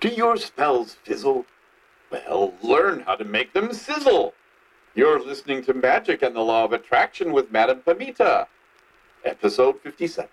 Do 0.00 0.08
your 0.08 0.36
spells 0.36 0.94
fizzle? 0.94 1.44
Well, 2.12 2.54
learn 2.62 3.00
how 3.00 3.16
to 3.16 3.24
make 3.24 3.52
them 3.52 3.72
sizzle. 3.72 4.32
You're 4.94 5.18
listening 5.18 5.64
to 5.64 5.74
Magic 5.74 6.22
and 6.22 6.36
the 6.36 6.40
Law 6.40 6.64
of 6.64 6.72
Attraction 6.72 7.32
with 7.32 7.50
Madame 7.50 7.80
Pamita, 7.80 8.46
episode 9.24 9.80
57. 9.80 10.28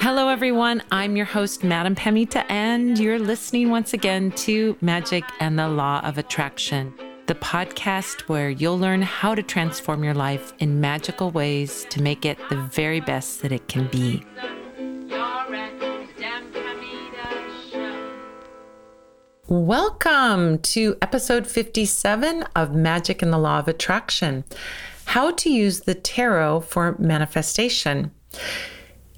Hello, 0.00 0.26
everyone. 0.26 0.82
I'm 0.90 1.14
your 1.14 1.26
host, 1.26 1.62
Madame 1.62 1.94
Pamita, 1.94 2.44
and 2.48 2.98
you're 2.98 3.20
listening 3.20 3.70
once 3.70 3.92
again 3.92 4.32
to 4.32 4.76
Magic 4.80 5.22
and 5.38 5.56
the 5.56 5.68
Law 5.68 6.00
of 6.00 6.18
Attraction 6.18 6.92
the 7.30 7.34
podcast 7.36 8.22
where 8.22 8.50
you'll 8.50 8.76
learn 8.76 9.02
how 9.02 9.36
to 9.36 9.42
transform 9.44 10.02
your 10.02 10.14
life 10.14 10.52
in 10.58 10.80
magical 10.80 11.30
ways 11.30 11.86
to 11.88 12.02
make 12.02 12.24
it 12.24 12.36
the 12.48 12.56
very 12.56 12.98
best 12.98 13.40
that 13.40 13.52
it 13.52 13.68
can 13.68 13.86
be. 13.86 14.26
Welcome 19.46 20.58
to 20.58 20.96
episode 21.00 21.46
57 21.46 22.42
of 22.56 22.74
Magic 22.74 23.22
and 23.22 23.32
the 23.32 23.38
Law 23.38 23.60
of 23.60 23.68
Attraction 23.68 24.42
How 25.04 25.30
to 25.30 25.48
Use 25.48 25.82
the 25.82 25.94
Tarot 25.94 26.62
for 26.62 26.96
Manifestation. 26.98 28.10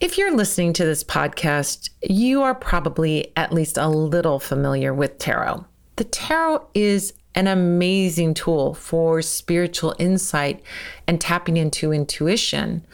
If 0.02 0.18
you're 0.18 0.36
listening 0.36 0.74
to 0.74 0.84
this 0.84 1.02
podcast, 1.02 1.88
you 2.02 2.42
are 2.42 2.54
probably 2.54 3.32
at 3.36 3.54
least 3.54 3.78
a 3.78 3.88
little 3.88 4.38
familiar 4.38 4.92
with 4.92 5.16
tarot. 5.16 5.64
The 5.96 6.04
tarot 6.04 6.66
is 6.74 7.14
an 7.34 7.46
amazing 7.46 8.34
tool 8.34 8.74
for 8.74 9.22
spiritual 9.22 9.94
insight 9.98 10.62
and 11.06 11.20
tapping 11.20 11.56
into 11.56 11.92
intuition. 11.92 12.86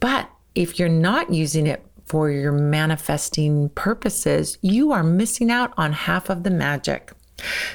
But 0.00 0.28
if 0.54 0.78
you're 0.78 0.88
not 0.88 1.32
using 1.32 1.66
it 1.66 1.84
for 2.06 2.30
your 2.30 2.52
manifesting 2.52 3.68
purposes, 3.70 4.58
you 4.62 4.92
are 4.92 5.04
missing 5.04 5.50
out 5.50 5.72
on 5.76 5.92
half 5.92 6.28
of 6.28 6.42
the 6.42 6.50
magic. 6.50 7.12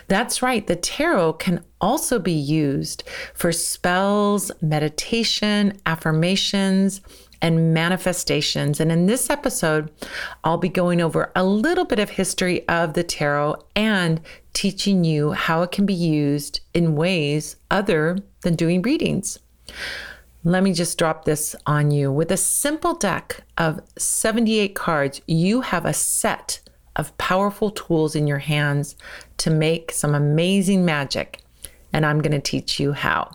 That's 0.07 0.41
right, 0.41 0.65
the 0.65 0.75
tarot 0.75 1.33
can 1.33 1.63
also 1.81 2.19
be 2.19 2.31
used 2.31 3.03
for 3.33 3.51
spells, 3.51 4.51
meditation, 4.61 5.79
affirmations, 5.85 7.01
and 7.41 7.73
manifestations. 7.73 8.79
And 8.79 8.91
in 8.91 9.05
this 9.05 9.29
episode, 9.29 9.91
I'll 10.43 10.57
be 10.57 10.69
going 10.69 11.01
over 11.01 11.31
a 11.35 11.43
little 11.43 11.85
bit 11.85 11.99
of 11.99 12.11
history 12.11 12.67
of 12.67 12.93
the 12.93 13.03
tarot 13.03 13.63
and 13.75 14.21
teaching 14.53 15.03
you 15.03 15.31
how 15.31 15.61
it 15.61 15.71
can 15.71 15.85
be 15.85 15.93
used 15.93 16.61
in 16.73 16.95
ways 16.95 17.55
other 17.69 18.17
than 18.41 18.55
doing 18.55 18.81
readings. 18.81 19.39
Let 20.43 20.63
me 20.63 20.73
just 20.73 20.97
drop 20.97 21.25
this 21.25 21.55
on 21.65 21.89
you. 21.89 22.11
With 22.11 22.31
a 22.31 22.37
simple 22.37 22.93
deck 22.93 23.41
of 23.57 23.81
78 23.97 24.75
cards, 24.75 25.21
you 25.25 25.61
have 25.61 25.85
a 25.85 25.93
set 25.93 26.59
of 26.95 27.17
powerful 27.17 27.71
tools 27.71 28.15
in 28.15 28.27
your 28.27 28.37
hands 28.37 28.95
to 29.37 29.49
make 29.49 29.91
some 29.91 30.13
amazing 30.13 30.85
magic. 30.85 31.41
And 31.91 32.05
I'm 32.05 32.21
going 32.21 32.31
to 32.31 32.39
teach 32.39 32.79
you 32.79 32.93
how. 32.93 33.31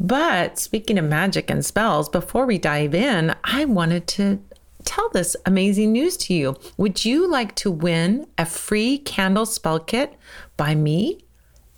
But 0.00 0.58
speaking 0.58 0.98
of 0.98 1.04
magic 1.04 1.50
and 1.50 1.64
spells, 1.64 2.08
before 2.08 2.46
we 2.46 2.56
dive 2.56 2.94
in, 2.94 3.34
I 3.44 3.66
wanted 3.66 4.06
to 4.08 4.40
tell 4.86 5.10
this 5.10 5.36
amazing 5.44 5.92
news 5.92 6.16
to 6.16 6.34
you. 6.34 6.56
Would 6.78 7.04
you 7.04 7.30
like 7.30 7.54
to 7.56 7.70
win 7.70 8.26
a 8.38 8.46
free 8.46 8.96
candle 8.96 9.44
spell 9.44 9.78
kit 9.78 10.14
by 10.56 10.74
me? 10.74 11.18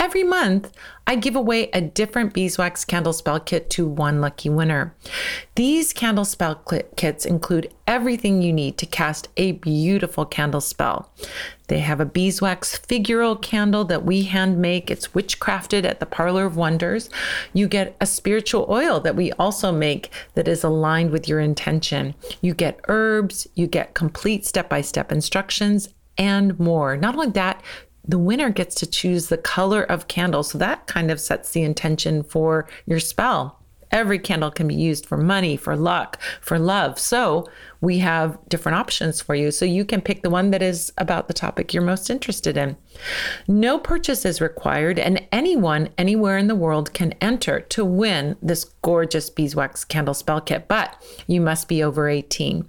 Every 0.03 0.25
month, 0.25 0.72
I 1.06 1.14
give 1.14 1.36
away 1.36 1.70
a 1.70 1.81
different 1.81 2.34
beeswax 2.34 2.84
candle 2.84 3.12
spell 3.12 3.39
kit 3.39 3.70
to 3.70 3.86
one 3.86 4.20
lucky 4.20 4.50
winner. 4.50 4.97
These 5.55 5.92
candle 5.92 6.25
spell 6.25 6.56
kits 6.97 7.25
include 7.25 7.72
everything 7.86 8.42
you 8.42 8.53
need 8.53 8.78
to 8.78 8.86
cast 8.86 9.28
a 9.36 9.53
beautiful 9.53 10.25
candle 10.25 10.61
spell. 10.61 11.08
They 11.69 11.78
have 11.78 12.00
a 12.00 12.05
beeswax 12.05 12.77
figural 12.77 13.41
candle 13.41 13.85
that 13.85 14.05
we 14.05 14.24
hand 14.24 14.58
make. 14.58 14.91
It's 14.91 15.07
witchcrafted 15.14 15.85
at 15.85 16.01
the 16.01 16.07
Parlor 16.07 16.46
of 16.46 16.57
Wonders. 16.57 17.08
You 17.52 17.68
get 17.68 17.95
a 18.01 18.07
spiritual 18.07 18.67
oil 18.68 18.98
that 18.98 19.14
we 19.14 19.30
also 19.35 19.70
make 19.70 20.11
that 20.35 20.48
is 20.48 20.64
aligned 20.64 21.12
with 21.12 21.29
your 21.29 21.39
intention. 21.39 22.17
You 22.41 22.55
get 22.55 22.80
herbs, 22.89 23.46
you 23.55 23.68
get 23.68 23.95
complete 23.95 24.46
step 24.46 24.68
by 24.68 24.80
step 24.80 25.12
instructions, 25.12 25.91
and 26.18 26.58
more. 26.58 26.96
Not 26.96 27.14
only 27.14 27.30
that, 27.30 27.62
the 28.05 28.18
winner 28.18 28.51
gets 28.51 28.74
to 28.77 28.86
choose 28.86 29.29
the 29.29 29.39
color 29.39 29.83
of 29.83 30.08
candle. 30.08 30.42
So 30.42 30.58
that 30.58 30.86
kind 30.86 31.11
of 31.11 31.20
sets 31.20 31.52
the 31.52 31.63
intention 31.63 32.23
for 32.23 32.68
your 32.86 33.01
spell. 33.01 33.58
Every 33.92 34.18
candle 34.18 34.51
can 34.51 34.67
be 34.67 34.74
used 34.74 35.05
for 35.05 35.18
money, 35.18 35.55
for 35.55 35.77
luck, 35.77 36.18
for 36.41 36.58
love. 36.58 36.98
So 36.98 37.46
we 37.83 37.98
have 37.98 38.39
different 38.48 38.79
options 38.79 39.20
for 39.20 39.35
you. 39.35 39.51
So 39.51 39.67
you 39.67 39.85
can 39.85 40.01
pick 40.01 40.23
the 40.23 40.30
one 40.30 40.51
that 40.51 40.62
is 40.62 40.91
about 40.96 41.29
the 41.29 41.35
topic 41.35 41.74
you're 41.74 41.83
most 41.83 42.08
interested 42.08 42.57
in. 42.57 42.79
No 43.46 43.79
purchase 43.79 44.24
is 44.24 44.41
required, 44.41 44.98
and 44.98 45.23
anyone 45.30 45.91
anywhere 45.98 46.39
in 46.39 46.46
the 46.46 46.55
world 46.55 46.95
can 46.95 47.12
enter 47.20 47.61
to 47.61 47.85
win 47.85 48.36
this 48.41 48.64
gorgeous 48.80 49.29
beeswax 49.29 49.85
candle 49.85 50.14
spell 50.14 50.41
kit, 50.41 50.68
but 50.68 50.96
you 51.27 51.42
must 51.42 51.68
be 51.68 51.83
over 51.83 52.08
18. 52.08 52.67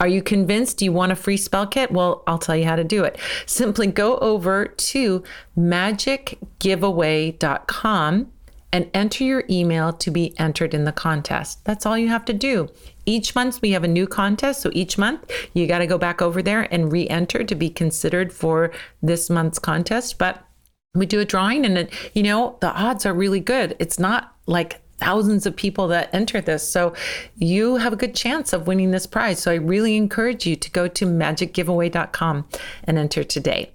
Are 0.00 0.08
you 0.08 0.22
convinced 0.22 0.80
you 0.80 0.92
want 0.92 1.12
a 1.12 1.16
free 1.16 1.36
spell 1.36 1.66
kit? 1.66 1.92
Well, 1.92 2.22
I'll 2.26 2.38
tell 2.38 2.56
you 2.56 2.64
how 2.64 2.76
to 2.76 2.84
do 2.84 3.04
it. 3.04 3.18
Simply 3.44 3.86
go 3.86 4.16
over 4.18 4.64
to 4.66 5.22
magicgiveaway.com 5.58 8.32
and 8.72 8.88
enter 8.94 9.24
your 9.24 9.42
email 9.50 9.92
to 9.92 10.10
be 10.10 10.32
entered 10.38 10.72
in 10.74 10.84
the 10.84 10.92
contest. 10.92 11.64
That's 11.64 11.84
all 11.84 11.98
you 11.98 12.08
have 12.08 12.24
to 12.26 12.32
do. 12.32 12.68
Each 13.04 13.34
month 13.34 13.60
we 13.60 13.72
have 13.72 13.82
a 13.84 13.88
new 13.88 14.06
contest, 14.06 14.62
so 14.62 14.70
each 14.72 14.96
month 14.96 15.30
you 15.54 15.66
got 15.66 15.80
to 15.80 15.86
go 15.86 15.98
back 15.98 16.22
over 16.22 16.40
there 16.40 16.72
and 16.72 16.92
re-enter 16.92 17.44
to 17.44 17.54
be 17.54 17.68
considered 17.68 18.32
for 18.32 18.72
this 19.02 19.28
month's 19.28 19.58
contest, 19.58 20.16
but 20.18 20.46
we 20.94 21.06
do 21.06 21.20
a 21.20 21.24
drawing 21.24 21.64
and 21.64 21.78
it, 21.78 21.92
you 22.14 22.22
know, 22.22 22.56
the 22.60 22.72
odds 22.72 23.06
are 23.06 23.14
really 23.14 23.40
good. 23.40 23.76
It's 23.78 23.98
not 23.98 24.34
like 24.46 24.80
thousands 25.00 25.46
of 25.46 25.56
people 25.56 25.88
that 25.88 26.10
enter 26.12 26.40
this. 26.40 26.68
So 26.68 26.94
you 27.36 27.76
have 27.76 27.92
a 27.92 27.96
good 27.96 28.14
chance 28.14 28.52
of 28.52 28.66
winning 28.66 28.90
this 28.90 29.06
prize. 29.06 29.40
So 29.40 29.50
I 29.50 29.56
really 29.56 29.96
encourage 29.96 30.46
you 30.46 30.54
to 30.56 30.70
go 30.70 30.86
to 30.86 31.06
magicgiveaway.com 31.06 32.46
and 32.84 32.98
enter 32.98 33.24
today. 33.24 33.72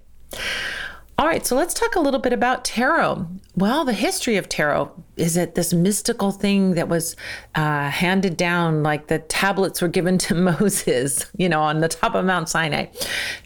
All 1.18 1.26
right, 1.26 1.46
so 1.46 1.56
let's 1.56 1.72
talk 1.72 1.96
a 1.96 2.00
little 2.00 2.20
bit 2.20 2.34
about 2.34 2.62
tarot. 2.62 3.26
Well, 3.54 3.86
the 3.86 3.94
history 3.94 4.36
of 4.36 4.50
tarot 4.50 4.92
is 5.16 5.38
it 5.38 5.54
this 5.54 5.72
mystical 5.72 6.30
thing 6.30 6.74
that 6.74 6.90
was 6.90 7.16
uh, 7.54 7.88
handed 7.88 8.36
down, 8.36 8.82
like 8.82 9.06
the 9.06 9.20
tablets 9.20 9.80
were 9.80 9.88
given 9.88 10.18
to 10.26 10.34
Moses, 10.34 11.24
you 11.38 11.48
know, 11.48 11.62
on 11.62 11.80
the 11.80 11.88
top 11.88 12.14
of 12.14 12.26
Mount 12.26 12.50
Sinai. 12.50 12.88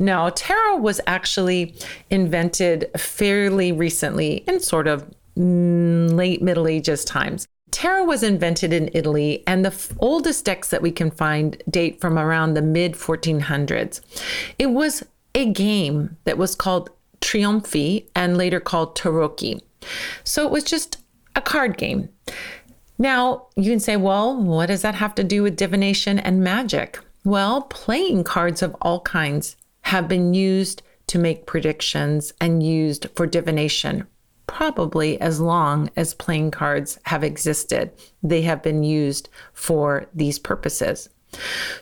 No, 0.00 0.30
tarot 0.30 0.78
was 0.78 1.00
actually 1.06 1.76
invented 2.10 2.90
fairly 2.96 3.70
recently 3.70 4.38
in 4.48 4.58
sort 4.58 4.88
of 4.88 5.08
mm, 5.38 6.12
late 6.12 6.42
Middle 6.42 6.66
Ages 6.66 7.04
times. 7.04 7.46
Tarot 7.70 8.04
was 8.04 8.22
invented 8.22 8.72
in 8.72 8.90
Italy, 8.94 9.42
and 9.46 9.64
the 9.64 9.70
f- 9.70 9.92
oldest 9.98 10.44
decks 10.44 10.68
that 10.68 10.82
we 10.82 10.90
can 10.90 11.10
find 11.10 11.62
date 11.70 12.00
from 12.00 12.18
around 12.18 12.54
the 12.54 12.62
mid 12.62 12.92
1400s. 12.94 14.00
It 14.58 14.66
was 14.66 15.04
a 15.34 15.46
game 15.52 16.16
that 16.24 16.38
was 16.38 16.54
called 16.54 16.90
Trionfi 17.20 18.06
and 18.14 18.36
later 18.36 18.60
called 18.60 18.96
Tarocchi. 18.96 19.60
So 20.24 20.44
it 20.44 20.50
was 20.50 20.64
just 20.64 20.98
a 21.36 21.40
card 21.40 21.76
game. 21.76 22.08
Now, 22.98 23.46
you 23.56 23.70
can 23.70 23.80
say, 23.80 23.96
well, 23.96 24.36
what 24.36 24.66
does 24.66 24.82
that 24.82 24.94
have 24.96 25.14
to 25.14 25.24
do 25.24 25.42
with 25.42 25.56
divination 25.56 26.18
and 26.18 26.44
magic? 26.44 26.98
Well, 27.24 27.62
playing 27.62 28.24
cards 28.24 28.62
of 28.62 28.76
all 28.82 29.00
kinds 29.00 29.56
have 29.82 30.08
been 30.08 30.34
used 30.34 30.82
to 31.06 31.18
make 31.18 31.46
predictions 31.46 32.32
and 32.40 32.62
used 32.62 33.06
for 33.14 33.26
divination 33.26 34.06
probably 34.50 35.18
as 35.20 35.40
long 35.40 35.88
as 35.96 36.12
playing 36.12 36.50
cards 36.50 36.98
have 37.04 37.22
existed. 37.22 37.92
They 38.20 38.42
have 38.42 38.64
been 38.64 38.82
used 38.82 39.28
for 39.52 40.06
these 40.12 40.40
purposes. 40.40 41.08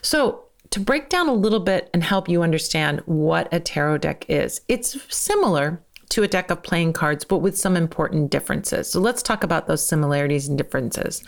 So, 0.03 0.43
to 0.69 0.79
break 0.79 1.09
down 1.09 1.27
a 1.27 1.33
little 1.33 1.59
bit 1.59 1.89
and 1.95 2.03
help 2.03 2.29
you 2.29 2.43
understand 2.43 3.01
what 3.07 3.51
a 3.51 3.59
tarot 3.59 3.97
deck 3.97 4.23
is, 4.29 4.61
it's 4.67 4.95
similar 5.13 5.81
to 6.09 6.21
a 6.21 6.27
deck 6.27 6.51
of 6.51 6.61
playing 6.61 6.93
cards, 6.93 7.25
but 7.25 7.39
with 7.39 7.57
some 7.57 7.75
important 7.75 8.29
differences. 8.29 8.91
So, 8.91 8.99
let's 8.99 9.23
talk 9.23 9.43
about 9.43 9.65
those 9.65 9.85
similarities 9.85 10.47
and 10.47 10.55
differences. 10.55 11.23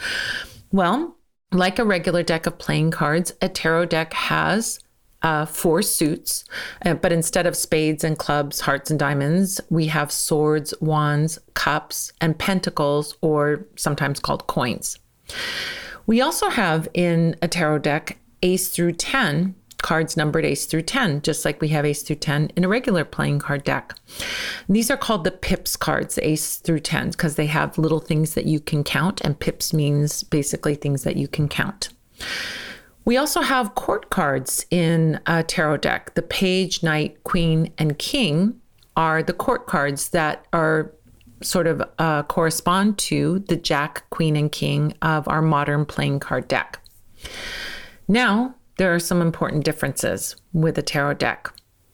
Well, 0.72 1.18
like 1.52 1.80
a 1.80 1.84
regular 1.84 2.22
deck 2.22 2.46
of 2.46 2.60
playing 2.60 2.92
cards, 2.92 3.34
a 3.42 3.50
tarot 3.50 3.88
deck 3.88 4.14
has 4.14 4.80
uh, 5.24 5.46
four 5.46 5.82
suits, 5.82 6.46
uh, 6.86 6.94
but 6.96 7.12
instead 7.12 7.46
of 7.46 7.56
spades 7.56 8.04
and 8.04 8.18
clubs, 8.18 8.62
hearts 8.62 8.90
and 8.90 9.00
diamonds, 9.00 9.62
we 9.70 9.88
have 9.88 10.12
swords, 10.12 10.74
wands, 10.82 11.40
cups, 11.54 12.12
and 12.22 12.38
pentacles, 12.38 13.16
or 13.22 13.66
sometimes 13.76 14.20
called 14.20 14.48
coins. 14.48 14.98
We 16.08 16.22
also 16.22 16.50
have 16.50 16.88
in 16.94 17.36
a 17.42 17.48
tarot 17.48 17.80
deck 17.80 18.18
ace 18.42 18.70
through 18.70 18.94
10 18.94 19.56
cards 19.82 20.16
numbered 20.16 20.46
ace 20.46 20.66
through 20.66 20.84
10, 20.84 21.22
just 21.22 21.44
like 21.44 21.60
we 21.60 21.70
have 21.70 21.86
ace 21.86 22.04
through 22.04 22.18
10 22.18 22.52
in 22.56 22.64
a 22.64 22.68
regular 22.68 23.04
playing 23.04 23.40
card 23.40 23.64
deck. 23.64 23.96
These 24.70 24.92
are 24.92 24.98
called 24.98 25.24
the 25.24 25.32
pips 25.32 25.76
cards, 25.76 26.20
ace 26.22 26.58
through 26.58 26.82
10, 26.82 27.12
because 27.12 27.36
they 27.36 27.48
have 27.48 27.78
little 27.78 28.00
things 28.00 28.34
that 28.36 28.46
you 28.46 28.60
can 28.60 28.84
count, 28.84 29.22
and 29.22 29.40
pips 29.40 29.74
means 29.74 30.24
basically 30.24 30.76
things 30.76 31.04
that 31.04 31.18
you 31.18 31.28
can 31.28 31.48
count. 31.48 31.90
We 33.06 33.18
also 33.18 33.42
have 33.42 33.75
court 33.75 34.09
cards 34.09 34.65
in 34.69 35.19
a 35.25 35.44
tarot 35.44 35.77
deck. 35.77 36.13
The 36.13 36.21
page, 36.21 36.83
knight, 36.83 37.24
queen, 37.24 37.74
and 37.77 37.98
king 37.98 38.59
are 38.95 39.24
the 39.24 39.33
court 39.33 39.68
cards 39.68 40.09
that 40.09 40.45
are 40.53 40.94
sort 41.42 41.65
of 41.65 41.81
uh, 41.98 42.24
correspond 42.24 42.98
to 43.00 43.39
the 43.39 43.56
jack, 43.56 44.07
queen, 44.12 44.36
and 44.36 44.51
king 44.51 44.94
of 45.01 45.27
our 45.27 45.42
modern 45.42 45.86
playing 45.86 46.19
card 46.19 46.48
deck. 46.48 46.80
Now, 48.07 48.56
there 48.77 48.94
are 48.94 49.00
some 49.00 49.21
important 49.21 49.63
differences 49.65 50.36
with 50.53 50.77
a 50.77 50.81
tarot 50.83 51.15
deck. 51.15 51.51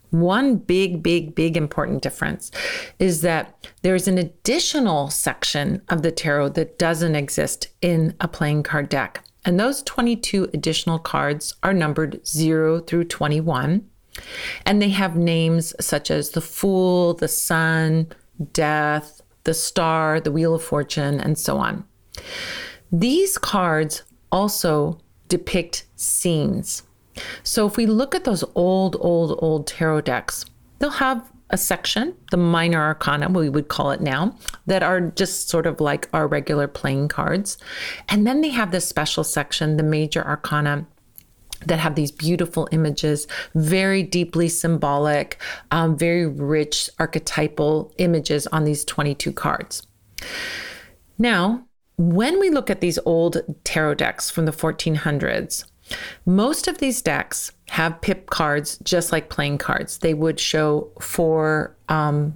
One 0.09 0.56
big, 0.56 1.04
big, 1.04 1.36
big 1.36 1.57
important 1.57 2.01
difference 2.01 2.51
is 2.98 3.21
that 3.21 3.68
there's 3.81 4.07
an 4.07 4.18
additional 4.18 5.09
section 5.09 5.81
of 5.89 6.01
the 6.01 6.12
tarot 6.12 6.50
that 6.50 6.80
doesn't 6.80 7.15
exist 7.15 7.68
in 7.81 8.15
a 8.21 8.27
playing 8.27 8.63
card 8.63 8.89
deck. 8.89 9.24
And 9.48 9.58
those 9.58 9.82
22 9.84 10.50
additional 10.54 11.00
cards 11.00 11.56
are 11.64 11.74
numbered 11.74 12.28
0 12.28 12.82
through 12.82 13.06
21. 13.06 13.90
And 14.66 14.82
they 14.82 14.90
have 14.90 15.16
names 15.16 15.74
such 15.80 16.12
as 16.12 16.32
the 16.32 16.42
Fool, 16.42 17.14
the 17.14 17.30
Sun, 17.30 18.08
Death, 18.52 19.22
the 19.46 19.54
Star, 19.54 20.20
the 20.20 20.34
Wheel 20.34 20.54
of 20.54 20.64
Fortune, 20.64 21.22
and 21.22 21.38
so 21.38 21.58
on. 21.58 21.86
These 22.92 23.38
cards 23.38 24.04
also 24.34 25.00
depict 25.30 25.86
scenes. 25.96 26.84
So 27.44 27.66
if 27.66 27.78
we 27.78 27.86
look 27.86 28.14
at 28.14 28.26
those 28.26 28.44
old, 28.54 28.98
old, 29.00 29.40
old 29.42 29.66
tarot 29.66 30.02
decks, 30.02 30.44
they'll 30.80 30.90
have 30.90 31.32
a 31.50 31.58
section, 31.58 32.16
the 32.32 32.38
minor 32.38 32.82
arcana, 32.82 33.30
we 33.30 33.50
would 33.50 33.70
call 33.70 33.92
it 33.92 34.02
now, 34.02 34.36
that 34.66 34.84
are 34.84 35.00
just 35.02 35.50
sort 35.50 35.66
of 35.66 35.80
like 35.80 36.10
our 36.14 36.28
regular 36.28 36.68
playing 36.68 37.08
cards. 37.08 37.58
And 38.10 38.28
then 38.28 38.42
they 38.42 38.50
have 38.50 38.72
this 38.72 38.88
special 38.88 39.24
section, 39.24 39.78
the 39.78 39.84
major 39.84 40.26
arcana, 40.26 40.86
that 41.66 41.80
have 41.80 41.96
these 41.96 42.12
beautiful 42.12 42.68
images, 42.72 43.28
very 43.56 44.04
deeply 44.04 44.48
symbolic, 44.48 45.42
um, 45.72 45.98
very 45.98 46.26
rich 46.26 46.90
archetypal 47.00 47.94
images 47.98 48.46
on 48.48 48.64
these 48.64 48.86
22 48.86 49.32
cards. 49.32 49.88
Now, 51.18 51.66
when 51.98 52.40
we 52.40 52.52
look 52.52 52.70
at 52.70 52.82
these 52.82 53.00
old 53.06 53.38
tarot 53.64 53.96
decks 53.96 54.30
from 54.30 54.46
the 54.46 54.52
1400s, 54.52 55.66
most 56.26 56.68
of 56.68 56.78
these 56.78 57.02
decks 57.02 57.52
have 57.69 58.00
pip 58.02 58.30
cards 58.30 58.78
just 58.84 59.12
like 59.12 59.30
playing 59.30 59.58
cards. 59.58 59.98
They 60.00 60.14
would 60.14 60.40
show 60.40 60.90
four 61.02 61.75
um, 61.90 62.34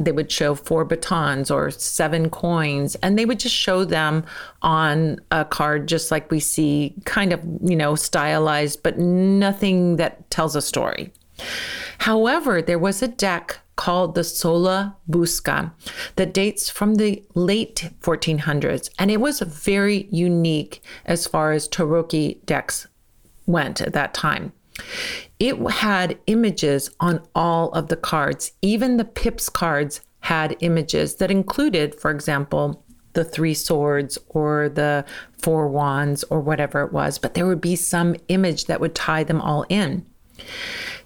they 0.00 0.12
would 0.12 0.32
show 0.32 0.54
four 0.54 0.84
batons 0.84 1.50
or 1.50 1.70
seven 1.70 2.30
coins, 2.30 2.94
and 2.96 3.18
they 3.18 3.26
would 3.26 3.38
just 3.38 3.54
show 3.54 3.84
them 3.84 4.24
on 4.62 5.20
a 5.30 5.44
card 5.44 5.88
just 5.88 6.10
like 6.10 6.30
we 6.30 6.40
see, 6.40 6.94
kind 7.04 7.32
of 7.32 7.40
you 7.62 7.76
know 7.76 7.94
stylized, 7.94 8.82
but 8.82 8.98
nothing 8.98 9.96
that 9.96 10.30
tells 10.30 10.56
a 10.56 10.62
story. 10.62 11.12
However, 11.98 12.62
there 12.62 12.78
was 12.78 13.02
a 13.02 13.08
deck 13.08 13.58
called 13.76 14.14
the 14.14 14.24
Sola 14.24 14.96
Busca 15.10 15.72
that 16.16 16.32
dates 16.32 16.70
from 16.70 16.94
the 16.94 17.22
late 17.34 17.90
1400s, 18.00 18.88
and 18.98 19.10
it 19.10 19.20
was 19.20 19.40
very 19.40 20.08
unique 20.10 20.82
as 21.04 21.26
far 21.26 21.52
as 21.52 21.68
Tarocchi 21.68 22.44
decks 22.46 22.86
went 23.46 23.80
at 23.80 23.92
that 23.92 24.14
time. 24.14 24.52
It 25.38 25.56
had 25.70 26.18
images 26.26 26.90
on 27.00 27.22
all 27.34 27.70
of 27.70 27.88
the 27.88 27.96
cards. 27.96 28.52
Even 28.62 28.96
the 28.96 29.04
pips 29.04 29.48
cards 29.48 30.00
had 30.20 30.56
images 30.60 31.16
that 31.16 31.30
included, 31.30 31.94
for 31.94 32.10
example, 32.10 32.84
the 33.12 33.24
three 33.24 33.54
swords 33.54 34.18
or 34.28 34.68
the 34.68 35.04
four 35.40 35.68
wands 35.68 36.24
or 36.24 36.40
whatever 36.40 36.82
it 36.82 36.92
was, 36.92 37.18
but 37.18 37.34
there 37.34 37.46
would 37.46 37.60
be 37.60 37.76
some 37.76 38.16
image 38.28 38.66
that 38.66 38.80
would 38.80 38.94
tie 38.94 39.24
them 39.24 39.40
all 39.40 39.64
in. 39.68 40.04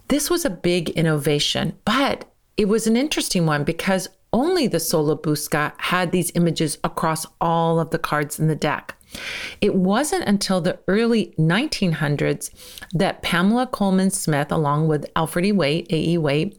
This 0.09 0.31
was 0.31 0.45
a 0.45 0.51
big 0.51 0.91
innovation, 0.91 1.77
but 1.85 2.25
it 2.57 2.67
was 2.67 2.87
an 2.87 2.97
interesting 2.97 3.45
one 3.45 3.63
because 3.63 4.09
only 4.33 4.67
the 4.67 4.81
Sola 4.81 5.17
Busca 5.17 5.73
had 5.79 6.13
these 6.13 6.33
images 6.35 6.79
across 6.85 7.27
all 7.41 7.81
of 7.81 7.91
the 7.91 7.99
cards 7.99 8.39
in 8.39 8.49
the 8.49 8.57
deck. 8.57 8.95
It 9.61 9.75
wasn't 9.75 10.29
until 10.29 10.61
the 10.61 10.79
early 10.87 11.35
1900s 11.39 12.51
that 12.93 13.23
Pamela 13.23 13.67
Colman 13.67 14.11
Smith, 14.11 14.53
along 14.53 14.89
with 14.89 15.11
Alfred 15.17 15.47
E. 15.47 15.53
Waite, 15.53 15.87
A.E. 15.91 16.19
Waite, 16.19 16.59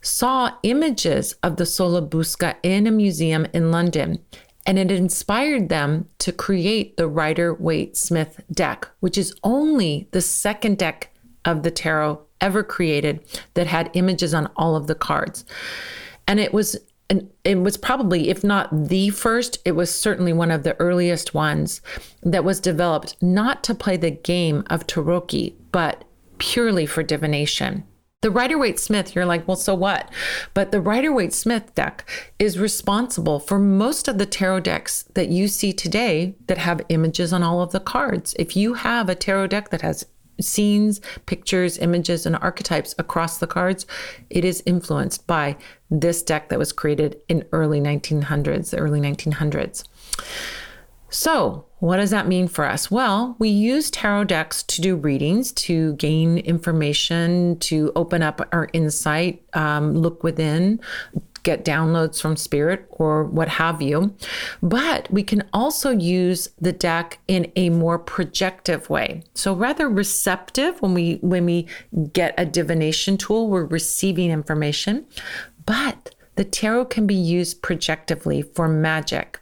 saw 0.00 0.52
images 0.62 1.34
of 1.42 1.56
the 1.56 1.66
Sola 1.66 2.00
Busca 2.00 2.56
in 2.62 2.86
a 2.86 2.92
museum 2.92 3.46
in 3.52 3.70
London. 3.70 4.18
And 4.64 4.78
it 4.78 4.90
inspired 4.90 5.68
them 5.68 6.08
to 6.18 6.30
create 6.30 6.96
the 6.96 7.08
Rider 7.08 7.54
Waite 7.54 7.96
Smith 7.96 8.40
deck, 8.52 8.88
which 9.00 9.18
is 9.18 9.34
only 9.42 10.08
the 10.12 10.20
second 10.20 10.78
deck 10.78 11.10
of 11.44 11.62
the 11.62 11.70
tarot 11.70 12.20
ever 12.40 12.62
created 12.62 13.24
that 13.54 13.66
had 13.66 13.90
images 13.94 14.34
on 14.34 14.48
all 14.56 14.76
of 14.76 14.86
the 14.86 14.94
cards. 14.94 15.44
And 16.28 16.38
it 16.38 16.54
was 16.54 16.76
it 17.42 17.54
was 17.54 17.78
probably, 17.78 18.28
if 18.28 18.44
not 18.44 18.68
the 18.88 19.08
first, 19.08 19.58
it 19.64 19.72
was 19.72 19.94
certainly 19.94 20.34
one 20.34 20.50
of 20.50 20.62
the 20.62 20.78
earliest 20.78 21.32
ones 21.32 21.80
that 22.22 22.44
was 22.44 22.60
developed 22.60 23.16
not 23.22 23.64
to 23.64 23.74
play 23.74 23.96
the 23.96 24.10
game 24.10 24.62
of 24.68 24.86
Tarocchi, 24.86 25.54
but 25.72 26.04
purely 26.36 26.84
for 26.84 27.02
divination. 27.02 27.84
The 28.20 28.30
Rider 28.30 28.58
Waite 28.58 28.80
Smith, 28.80 29.14
you're 29.14 29.24
like, 29.24 29.46
well, 29.46 29.56
so 29.56 29.74
what? 29.74 30.10
But 30.52 30.72
the 30.72 30.80
Rider 30.80 31.12
Waite 31.12 31.32
Smith 31.32 31.74
deck 31.74 32.06
is 32.38 32.58
responsible 32.58 33.38
for 33.38 33.58
most 33.58 34.08
of 34.08 34.18
the 34.18 34.26
tarot 34.26 34.60
decks 34.60 35.04
that 35.14 35.28
you 35.28 35.46
see 35.46 35.72
today 35.72 36.34
that 36.48 36.58
have 36.58 36.82
images 36.88 37.32
on 37.32 37.44
all 37.44 37.62
of 37.62 37.70
the 37.70 37.80
cards. 37.80 38.34
If 38.36 38.56
you 38.56 38.74
have 38.74 39.08
a 39.08 39.14
tarot 39.14 39.46
deck 39.46 39.70
that 39.70 39.82
has 39.82 40.04
scenes, 40.40 41.00
pictures, 41.26 41.78
images, 41.78 42.26
and 42.26 42.36
archetypes 42.36 42.94
across 42.98 43.38
the 43.38 43.46
cards, 43.46 43.86
it 44.30 44.44
is 44.44 44.62
influenced 44.66 45.26
by 45.26 45.56
this 45.90 46.22
deck 46.22 46.48
that 46.48 46.58
was 46.58 46.72
created 46.72 47.20
in 47.28 47.44
early 47.52 47.80
1900s, 47.80 48.70
the 48.70 48.78
early 48.78 49.00
1900s. 49.00 49.84
So, 51.10 51.64
what 51.78 51.96
does 51.96 52.10
that 52.10 52.26
mean 52.26 52.48
for 52.48 52.64
us? 52.66 52.90
Well, 52.90 53.36
we 53.38 53.48
use 53.48 53.90
tarot 53.90 54.24
decks 54.24 54.62
to 54.64 54.82
do 54.82 54.96
readings, 54.96 55.52
to 55.52 55.94
gain 55.94 56.38
information, 56.38 57.58
to 57.60 57.92
open 57.96 58.22
up 58.22 58.46
our 58.52 58.68
insight, 58.72 59.42
um, 59.54 59.94
look 59.94 60.22
within, 60.22 60.80
get 61.42 61.64
downloads 61.64 62.20
from 62.20 62.36
spirit 62.36 62.86
or 62.90 63.24
what 63.24 63.48
have 63.48 63.80
you. 63.82 64.14
But 64.62 65.10
we 65.10 65.22
can 65.22 65.48
also 65.52 65.90
use 65.90 66.48
the 66.60 66.72
deck 66.72 67.18
in 67.28 67.50
a 67.56 67.70
more 67.70 67.98
projective 67.98 68.88
way. 68.90 69.22
So 69.34 69.54
rather 69.54 69.88
receptive 69.88 70.80
when 70.82 70.94
we 70.94 71.18
when 71.22 71.44
we 71.44 71.66
get 72.12 72.34
a 72.38 72.46
divination 72.46 73.16
tool, 73.16 73.48
we're 73.48 73.64
receiving 73.64 74.30
information, 74.30 75.06
but 75.66 76.14
the 76.36 76.44
tarot 76.44 76.86
can 76.86 77.06
be 77.06 77.14
used 77.14 77.62
projectively 77.62 78.42
for 78.54 78.68
magic. 78.68 79.40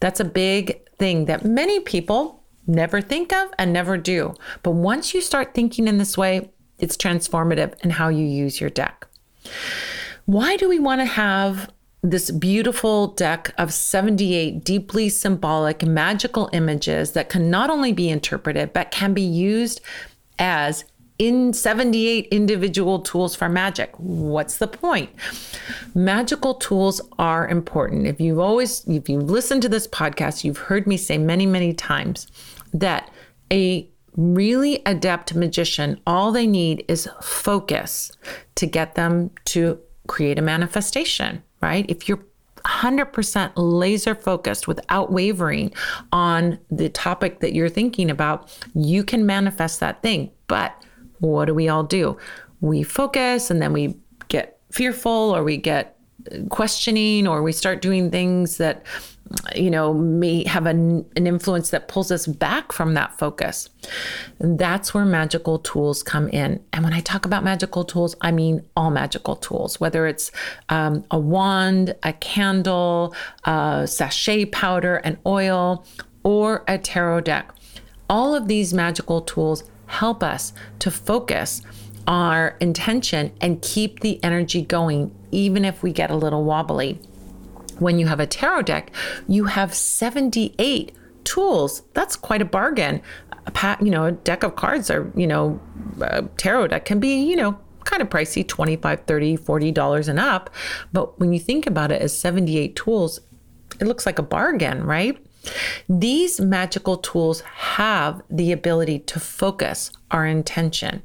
That's 0.00 0.20
a 0.20 0.24
big 0.24 0.80
thing 0.98 1.24
that 1.24 1.44
many 1.44 1.80
people 1.80 2.42
never 2.66 3.00
think 3.00 3.32
of 3.32 3.48
and 3.58 3.72
never 3.72 3.96
do. 3.96 4.34
But 4.62 4.72
once 4.72 5.14
you 5.14 5.22
start 5.22 5.54
thinking 5.54 5.88
in 5.88 5.98
this 5.98 6.18
way, 6.18 6.50
it's 6.78 6.96
transformative 6.96 7.74
in 7.82 7.90
how 7.90 8.08
you 8.08 8.24
use 8.24 8.60
your 8.60 8.70
deck. 8.70 9.06
Why 10.28 10.58
do 10.58 10.68
we 10.68 10.78
want 10.78 11.00
to 11.00 11.06
have 11.06 11.72
this 12.02 12.30
beautiful 12.30 13.06
deck 13.06 13.54
of 13.56 13.72
78 13.72 14.62
deeply 14.62 15.08
symbolic, 15.08 15.86
magical 15.86 16.50
images 16.52 17.12
that 17.12 17.30
can 17.30 17.48
not 17.48 17.70
only 17.70 17.94
be 17.94 18.10
interpreted, 18.10 18.74
but 18.74 18.90
can 18.90 19.14
be 19.14 19.22
used 19.22 19.80
as 20.38 20.84
in 21.18 21.54
78 21.54 22.26
individual 22.26 23.00
tools 23.00 23.34
for 23.34 23.48
magic. 23.48 23.94
What's 23.96 24.58
the 24.58 24.68
point? 24.68 25.08
Magical 25.94 26.56
tools 26.56 27.00
are 27.18 27.48
important. 27.48 28.06
If 28.06 28.20
you've 28.20 28.38
always, 28.38 28.86
if 28.86 29.08
you've 29.08 29.30
listened 29.30 29.62
to 29.62 29.70
this 29.70 29.86
podcast, 29.88 30.44
you've 30.44 30.58
heard 30.58 30.86
me 30.86 30.98
say 30.98 31.16
many, 31.16 31.46
many 31.46 31.72
times 31.72 32.26
that 32.74 33.10
a 33.50 33.88
really 34.18 34.82
adept 34.84 35.34
magician, 35.34 35.98
all 36.06 36.32
they 36.32 36.46
need 36.46 36.84
is 36.86 37.08
focus 37.22 38.12
to 38.56 38.66
get 38.66 38.94
them 38.94 39.30
to 39.46 39.80
create 40.08 40.38
a 40.38 40.42
manifestation, 40.42 41.42
right? 41.60 41.86
If 41.88 42.08
you're 42.08 42.24
100% 42.64 43.52
laser 43.56 44.14
focused 44.14 44.66
without 44.66 45.12
wavering 45.12 45.72
on 46.12 46.58
the 46.70 46.88
topic 46.88 47.40
that 47.40 47.54
you're 47.54 47.68
thinking 47.68 48.10
about, 48.10 48.52
you 48.74 49.04
can 49.04 49.24
manifest 49.24 49.80
that 49.80 50.02
thing. 50.02 50.30
But 50.48 50.74
what 51.20 51.44
do 51.44 51.54
we 51.54 51.68
all 51.68 51.84
do? 51.84 52.16
We 52.60 52.82
focus 52.82 53.50
and 53.50 53.62
then 53.62 53.72
we 53.72 53.96
get 54.28 54.58
fearful 54.72 55.34
or 55.34 55.44
we 55.44 55.56
get 55.56 55.96
questioning 56.50 57.26
or 57.26 57.42
we 57.42 57.52
start 57.52 57.80
doing 57.80 58.10
things 58.10 58.58
that 58.58 58.84
you 59.54 59.70
know, 59.70 59.92
may 59.92 60.46
have 60.46 60.66
an, 60.66 61.04
an 61.16 61.26
influence 61.26 61.70
that 61.70 61.88
pulls 61.88 62.10
us 62.10 62.26
back 62.26 62.72
from 62.72 62.94
that 62.94 63.18
focus. 63.18 63.68
And 64.38 64.58
that's 64.58 64.94
where 64.94 65.04
magical 65.04 65.58
tools 65.58 66.02
come 66.02 66.28
in. 66.28 66.62
And 66.72 66.84
when 66.84 66.92
I 66.92 67.00
talk 67.00 67.26
about 67.26 67.44
magical 67.44 67.84
tools, 67.84 68.16
I 68.20 68.30
mean 68.32 68.64
all 68.76 68.90
magical 68.90 69.36
tools, 69.36 69.80
whether 69.80 70.06
it's 70.06 70.30
um, 70.68 71.04
a 71.10 71.18
wand, 71.18 71.94
a 72.02 72.12
candle, 72.12 73.14
a 73.44 73.86
sachet 73.86 74.46
powder, 74.46 74.96
an 74.96 75.18
oil, 75.26 75.84
or 76.22 76.64
a 76.66 76.78
tarot 76.78 77.22
deck. 77.22 77.54
All 78.10 78.34
of 78.34 78.48
these 78.48 78.72
magical 78.72 79.20
tools 79.20 79.64
help 79.86 80.22
us 80.22 80.52
to 80.78 80.90
focus 80.90 81.62
our 82.06 82.56
intention 82.60 83.32
and 83.40 83.60
keep 83.60 84.00
the 84.00 84.22
energy 84.24 84.62
going, 84.62 85.14
even 85.30 85.64
if 85.64 85.82
we 85.82 85.92
get 85.92 86.10
a 86.10 86.16
little 86.16 86.44
wobbly. 86.44 86.98
When 87.78 87.98
you 87.98 88.06
have 88.06 88.20
a 88.20 88.26
tarot 88.26 88.62
deck, 88.62 88.92
you 89.26 89.44
have 89.44 89.74
78 89.74 90.92
tools. 91.24 91.82
That's 91.94 92.16
quite 92.16 92.42
a 92.42 92.46
bargain. 92.46 93.02
A 93.46 93.76
you 93.80 93.90
know, 93.90 94.04
a 94.04 94.12
deck 94.12 94.42
of 94.42 94.56
cards 94.56 94.90
are, 94.90 95.10
you 95.14 95.26
know, 95.26 95.60
a 96.00 96.22
tarot 96.36 96.68
deck 96.68 96.84
can 96.84 97.00
be, 97.00 97.22
you 97.22 97.36
know, 97.36 97.58
kind 97.84 98.02
of 98.02 98.10
pricey 98.10 98.46
25 98.46 99.04
30 99.06 99.36
40 99.36 99.72
dollars 99.72 100.08
and 100.08 100.20
up 100.20 100.50
but 100.92 101.18
when 101.18 101.32
you 101.32 101.40
think 101.40 101.66
about 101.66 101.90
it 101.90 102.02
as 102.02 102.16
78 102.18 102.76
tools 102.76 103.18
it 103.80 103.86
looks 103.86 104.04
like 104.04 104.18
a 104.18 104.22
bargain 104.22 104.84
right 104.84 105.18
these 105.88 106.40
magical 106.40 106.96
tools 106.96 107.40
have 107.40 108.22
the 108.30 108.52
ability 108.52 109.00
to 109.00 109.20
focus 109.20 109.90
our 110.10 110.26
intention. 110.26 111.02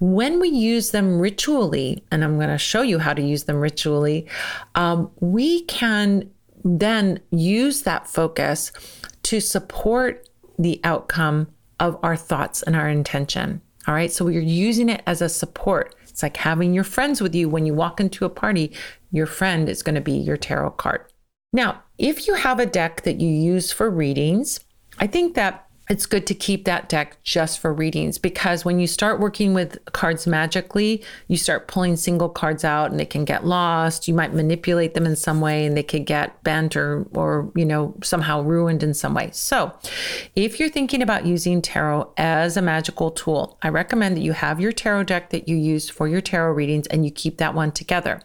When 0.00 0.40
we 0.40 0.48
use 0.48 0.90
them 0.90 1.18
ritually, 1.18 2.04
and 2.10 2.22
I'm 2.22 2.36
going 2.36 2.48
to 2.48 2.58
show 2.58 2.82
you 2.82 2.98
how 2.98 3.14
to 3.14 3.22
use 3.22 3.44
them 3.44 3.56
ritually, 3.56 4.26
um, 4.74 5.10
we 5.20 5.62
can 5.62 6.30
then 6.64 7.20
use 7.30 7.82
that 7.82 8.06
focus 8.08 8.72
to 9.24 9.40
support 9.40 10.28
the 10.58 10.80
outcome 10.84 11.48
of 11.80 11.98
our 12.02 12.16
thoughts 12.16 12.62
and 12.62 12.76
our 12.76 12.88
intention. 12.88 13.60
All 13.86 13.94
right, 13.94 14.10
so 14.10 14.24
we're 14.24 14.40
using 14.40 14.88
it 14.88 15.02
as 15.06 15.20
a 15.20 15.28
support. 15.28 15.94
It's 16.08 16.22
like 16.22 16.36
having 16.36 16.72
your 16.72 16.84
friends 16.84 17.20
with 17.20 17.34
you 17.34 17.48
when 17.48 17.66
you 17.66 17.74
walk 17.74 18.00
into 18.00 18.24
a 18.24 18.30
party, 18.30 18.72
your 19.10 19.26
friend 19.26 19.68
is 19.68 19.82
going 19.82 19.96
to 19.96 20.00
be 20.00 20.12
your 20.12 20.36
tarot 20.36 20.70
card. 20.72 21.04
Now, 21.54 21.84
if 21.98 22.26
you 22.26 22.34
have 22.34 22.58
a 22.58 22.66
deck 22.66 23.02
that 23.02 23.20
you 23.20 23.28
use 23.28 23.70
for 23.70 23.88
readings, 23.88 24.58
I 24.98 25.06
think 25.06 25.36
that 25.36 25.63
it's 25.90 26.06
good 26.06 26.26
to 26.26 26.34
keep 26.34 26.64
that 26.64 26.88
deck 26.88 27.22
just 27.22 27.58
for 27.58 27.72
readings 27.72 28.16
because 28.16 28.64
when 28.64 28.80
you 28.80 28.86
start 28.86 29.20
working 29.20 29.52
with 29.52 29.78
cards 29.92 30.26
magically, 30.26 31.02
you 31.28 31.36
start 31.36 31.68
pulling 31.68 31.96
single 31.96 32.28
cards 32.28 32.64
out 32.64 32.90
and 32.90 32.98
they 32.98 33.04
can 33.04 33.24
get 33.24 33.44
lost. 33.44 34.08
You 34.08 34.14
might 34.14 34.32
manipulate 34.32 34.94
them 34.94 35.04
in 35.04 35.14
some 35.14 35.40
way 35.40 35.66
and 35.66 35.76
they 35.76 35.82
could 35.82 36.06
get 36.06 36.42
bent 36.42 36.74
or 36.74 37.06
or 37.12 37.52
you 37.54 37.66
know 37.66 37.94
somehow 38.02 38.40
ruined 38.40 38.82
in 38.82 38.94
some 38.94 39.12
way. 39.12 39.30
So, 39.32 39.72
if 40.34 40.58
you're 40.58 40.70
thinking 40.70 41.02
about 41.02 41.26
using 41.26 41.60
tarot 41.60 42.12
as 42.16 42.56
a 42.56 42.62
magical 42.62 43.10
tool, 43.10 43.58
I 43.62 43.68
recommend 43.68 44.16
that 44.16 44.22
you 44.22 44.32
have 44.32 44.60
your 44.60 44.72
tarot 44.72 45.04
deck 45.04 45.30
that 45.30 45.48
you 45.48 45.56
use 45.56 45.90
for 45.90 46.08
your 46.08 46.22
tarot 46.22 46.52
readings 46.52 46.86
and 46.86 47.04
you 47.04 47.10
keep 47.10 47.36
that 47.38 47.54
one 47.54 47.72
together. 47.72 48.22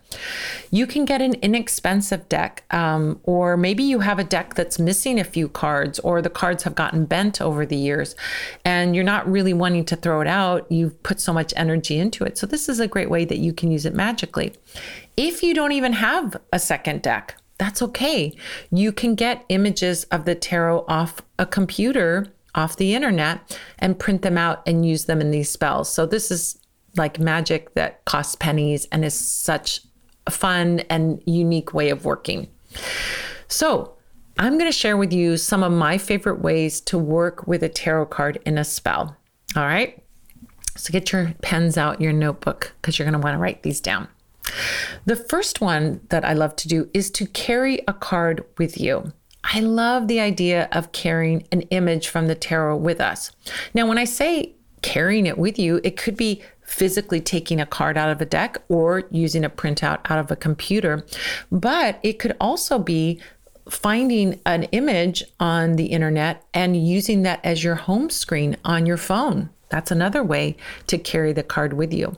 You 0.71 0.87
can 0.87 1.03
get 1.03 1.21
an 1.21 1.33
inexpensive 1.35 2.29
deck, 2.29 2.63
um, 2.71 3.19
or 3.23 3.57
maybe 3.57 3.83
you 3.83 3.99
have 3.99 4.19
a 4.19 4.23
deck 4.23 4.53
that's 4.53 4.79
missing 4.79 5.19
a 5.19 5.23
few 5.23 5.49
cards, 5.49 5.99
or 5.99 6.21
the 6.21 6.29
cards 6.29 6.63
have 6.63 6.75
gotten 6.75 7.05
bent 7.05 7.41
over 7.50 7.65
the 7.65 7.75
years 7.75 8.15
and 8.63 8.96
you're 8.96 9.03
not 9.03 9.29
really 9.29 9.53
wanting 9.53 9.84
to 9.86 9.96
throw 9.96 10.22
it 10.22 10.27
out. 10.27 10.72
You've 10.72 11.01
put 11.01 11.20
so 11.20 11.34
much 11.34 11.51
energy 11.58 11.98
into 11.98 12.24
it. 12.24 12.38
So, 12.38 12.46
this 12.46 12.70
is 12.70 12.79
a 12.79 12.88
great 12.88 13.10
way 13.10 13.25
that 13.25 13.39
you 13.39 13.51
can 13.51 13.72
use 13.72 13.86
it 13.86 13.96
magically. 13.96 14.53
If 15.18 15.41
you 15.41 15.53
don't 15.56 15.72
even 15.72 15.94
have 15.94 16.38
a 16.53 16.60
second 16.60 17.01
deck, 17.01 17.36
that's 17.58 17.82
okay. 17.82 18.36
You 18.72 18.91
can 18.91 19.15
get 19.15 19.44
images 19.50 20.03
of 20.06 20.25
the 20.25 20.36
tarot 20.36 20.86
off 20.88 21.22
a 21.39 21.46
computer, 21.46 22.27
off 22.53 22.77
the 22.77 22.94
internet, 22.94 23.60
and 23.79 24.00
print 24.00 24.22
them 24.22 24.38
out 24.38 24.62
and 24.68 24.86
use 24.86 25.06
them 25.06 25.20
in 25.20 25.32
these 25.32 25.50
spells. 25.50 25.91
So, 25.91 26.06
this 26.06 26.29
is 26.29 26.60
like 26.96 27.20
magic 27.20 27.74
that 27.74 28.06
costs 28.06 28.36
pennies 28.36 28.88
and 28.91 29.03
is 29.03 29.13
such 29.13 29.82
a 30.27 30.32
fun 30.32 30.82
and 30.89 31.22
unique 31.25 31.74
way 31.74 31.89
of 31.89 32.06
working. 32.06 32.48
So, 33.48 33.96
I'm 34.39 34.58
going 34.58 34.72
to 34.72 34.77
share 34.77 34.96
with 34.96 35.12
you 35.12 35.36
some 35.36 35.63
of 35.63 35.74
my 35.74 35.98
favorite 35.98 36.39
ways 36.39 36.79
to 36.81 36.98
work 36.98 37.46
with 37.46 37.62
a 37.62 37.67
tarot 37.67 38.05
card 38.05 38.39
in 38.46 38.58
a 38.58 38.63
spell. 38.63 39.17
All 39.53 39.65
right. 39.65 40.01
So 40.77 40.93
get 40.93 41.12
your 41.12 41.34
pens 41.41 41.77
out, 41.77 42.00
your 42.00 42.13
notebook, 42.13 42.74
because 42.81 42.98
you're 42.98 43.05
going 43.05 43.19
to 43.19 43.24
want 43.24 43.36
to 43.36 43.38
write 43.38 43.63
these 43.63 43.81
down. 43.81 44.08
The 45.05 45.17
first 45.17 45.60
one 45.60 46.00
that 46.08 46.24
I 46.24 46.31
love 46.31 46.55
to 46.55 46.69
do 46.69 46.89
is 46.93 47.12
to 47.12 47.25
carry 47.27 47.81
a 47.86 47.91
card 47.91 48.46
with 48.58 48.79
you. 48.79 49.12
I 49.43 49.60
love 49.60 50.08
the 50.08 50.22
idea 50.22 50.69
of 50.72 50.93
carrying 50.93 51.46
an 51.51 51.63
image 51.63 52.08
from 52.08 52.27
the 52.27 52.36
tarot 52.36 52.77
with 52.77 53.01
us. 53.01 53.31
Now, 53.74 53.88
when 53.88 53.98
I 53.98 54.05
say 54.05 54.55
carrying 54.81 55.25
it 55.25 55.38
with 55.38 55.60
you, 55.60 55.81
it 55.84 55.98
could 55.98 56.15
be 56.15 56.41
physically 56.62 57.19
taking 57.19 57.60
a 57.60 57.65
card 57.65 57.98
out 57.98 58.10
of 58.10 58.22
a 58.22 58.25
deck 58.25 58.58
or 58.69 59.03
using 59.12 59.43
a 59.43 59.50
printout 59.50 60.00
out 60.10 60.19
of 60.19 60.31
a 60.31 60.36
computer, 60.36 61.05
but 61.51 62.00
it 62.03 62.19
could 62.19 62.38
also 62.39 62.77
be 62.77 63.19
finding 63.69 64.39
an 64.45 64.63
image 64.65 65.23
on 65.39 65.75
the 65.75 65.88
internet 65.88 66.43
and 66.53 66.75
using 66.75 67.23
that 67.23 67.39
as 67.43 67.63
your 67.63 67.75
home 67.75 68.09
screen 68.09 68.57
on 68.65 68.85
your 68.85 68.97
phone. 68.97 69.49
That's 69.69 69.91
another 69.91 70.23
way 70.23 70.57
to 70.88 70.97
carry 70.97 71.31
the 71.31 71.43
card 71.43 71.73
with 71.73 71.93
you. 71.93 72.17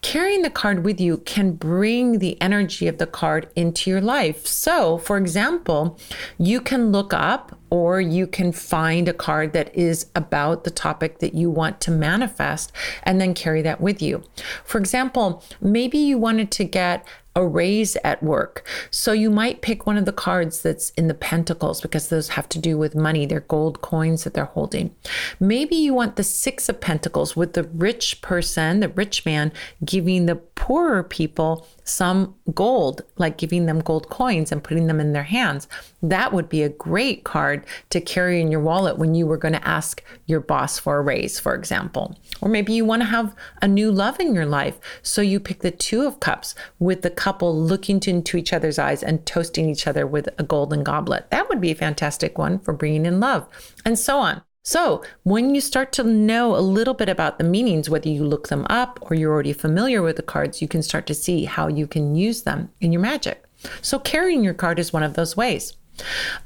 Carrying 0.00 0.42
the 0.42 0.50
card 0.50 0.84
with 0.84 1.00
you 1.00 1.18
can 1.18 1.52
bring 1.52 2.20
the 2.20 2.40
energy 2.40 2.86
of 2.86 2.98
the 2.98 3.06
card 3.06 3.48
into 3.56 3.90
your 3.90 4.00
life. 4.00 4.46
So, 4.46 4.98
for 4.98 5.16
example, 5.16 5.98
you 6.38 6.60
can 6.60 6.92
look 6.92 7.12
up 7.12 7.58
or 7.68 8.00
you 8.00 8.28
can 8.28 8.52
find 8.52 9.08
a 9.08 9.12
card 9.12 9.52
that 9.54 9.74
is 9.74 10.06
about 10.14 10.62
the 10.62 10.70
topic 10.70 11.18
that 11.18 11.34
you 11.34 11.50
want 11.50 11.80
to 11.80 11.90
manifest 11.90 12.70
and 13.02 13.20
then 13.20 13.34
carry 13.34 13.62
that 13.62 13.80
with 13.80 14.00
you. 14.00 14.22
For 14.64 14.78
example, 14.78 15.42
maybe 15.60 15.98
you 15.98 16.16
wanted 16.16 16.52
to 16.52 16.64
get 16.64 17.04
a 17.36 17.44
raise 17.44 17.96
at 18.04 18.22
work. 18.22 18.66
So 18.90 19.12
you 19.12 19.30
might 19.30 19.62
pick 19.62 19.86
one 19.86 19.96
of 19.96 20.04
the 20.04 20.12
cards 20.12 20.62
that's 20.62 20.90
in 20.90 21.08
the 21.08 21.14
pentacles 21.14 21.80
because 21.80 22.08
those 22.08 22.28
have 22.30 22.48
to 22.50 22.58
do 22.58 22.78
with 22.78 22.94
money. 22.94 23.26
They're 23.26 23.40
gold 23.40 23.80
coins 23.80 24.24
that 24.24 24.34
they're 24.34 24.44
holding. 24.44 24.94
Maybe 25.40 25.76
you 25.76 25.94
want 25.94 26.16
the 26.16 26.24
six 26.24 26.68
of 26.68 26.80
pentacles 26.80 27.34
with 27.34 27.54
the 27.54 27.64
rich 27.64 28.22
person, 28.22 28.80
the 28.80 28.88
rich 28.88 29.24
man, 29.26 29.52
giving 29.84 30.26
the 30.26 30.36
poorer 30.36 31.02
people 31.02 31.66
some 31.84 32.34
gold, 32.54 33.02
like 33.18 33.36
giving 33.36 33.66
them 33.66 33.80
gold 33.80 34.08
coins 34.08 34.50
and 34.50 34.64
putting 34.64 34.86
them 34.86 35.00
in 35.00 35.12
their 35.12 35.24
hands. 35.24 35.68
That 36.02 36.32
would 36.32 36.48
be 36.48 36.62
a 36.62 36.68
great 36.68 37.24
card 37.24 37.66
to 37.90 38.00
carry 38.00 38.40
in 38.40 38.50
your 38.50 38.60
wallet 38.60 38.96
when 38.96 39.14
you 39.14 39.26
were 39.26 39.36
going 39.36 39.52
to 39.54 39.68
ask 39.68 40.02
your 40.26 40.40
boss 40.40 40.78
for 40.78 40.98
a 40.98 41.02
raise, 41.02 41.38
for 41.38 41.54
example. 41.54 42.16
Or 42.40 42.48
maybe 42.48 42.72
you 42.72 42.84
want 42.84 43.02
to 43.02 43.08
have 43.08 43.34
a 43.60 43.68
new 43.68 43.90
love 43.90 44.20
in 44.20 44.34
your 44.34 44.46
life. 44.46 44.78
So 45.02 45.20
you 45.20 45.40
pick 45.40 45.60
the 45.60 45.70
Two 45.70 46.06
of 46.06 46.20
Cups 46.20 46.54
with 46.78 47.02
the 47.02 47.10
couple 47.24 47.58
looking 47.58 48.02
into 48.06 48.36
each 48.36 48.52
other's 48.52 48.78
eyes 48.78 49.02
and 49.02 49.24
toasting 49.24 49.70
each 49.70 49.86
other 49.86 50.06
with 50.06 50.28
a 50.36 50.42
golden 50.42 50.84
goblet. 50.84 51.30
That 51.30 51.48
would 51.48 51.58
be 51.58 51.70
a 51.70 51.74
fantastic 51.74 52.36
one 52.36 52.58
for 52.58 52.74
bringing 52.74 53.06
in 53.06 53.18
love, 53.18 53.48
and 53.82 53.98
so 53.98 54.18
on. 54.18 54.42
So, 54.62 55.02
when 55.22 55.54
you 55.54 55.62
start 55.62 55.90
to 55.92 56.04
know 56.04 56.54
a 56.54 56.60
little 56.60 56.92
bit 56.92 57.08
about 57.08 57.38
the 57.38 57.44
meanings, 57.44 57.88
whether 57.88 58.10
you 58.10 58.24
look 58.24 58.48
them 58.48 58.66
up 58.68 58.98
or 59.02 59.14
you're 59.14 59.32
already 59.32 59.54
familiar 59.54 60.02
with 60.02 60.16
the 60.16 60.22
cards, 60.22 60.60
you 60.60 60.68
can 60.68 60.82
start 60.82 61.06
to 61.06 61.14
see 61.14 61.46
how 61.46 61.66
you 61.68 61.86
can 61.86 62.14
use 62.14 62.42
them 62.42 62.70
in 62.82 62.92
your 62.92 63.00
magic. 63.00 63.42
So, 63.80 63.98
carrying 63.98 64.44
your 64.44 64.54
card 64.54 64.78
is 64.78 64.92
one 64.92 65.02
of 65.02 65.14
those 65.14 65.34
ways. 65.34 65.74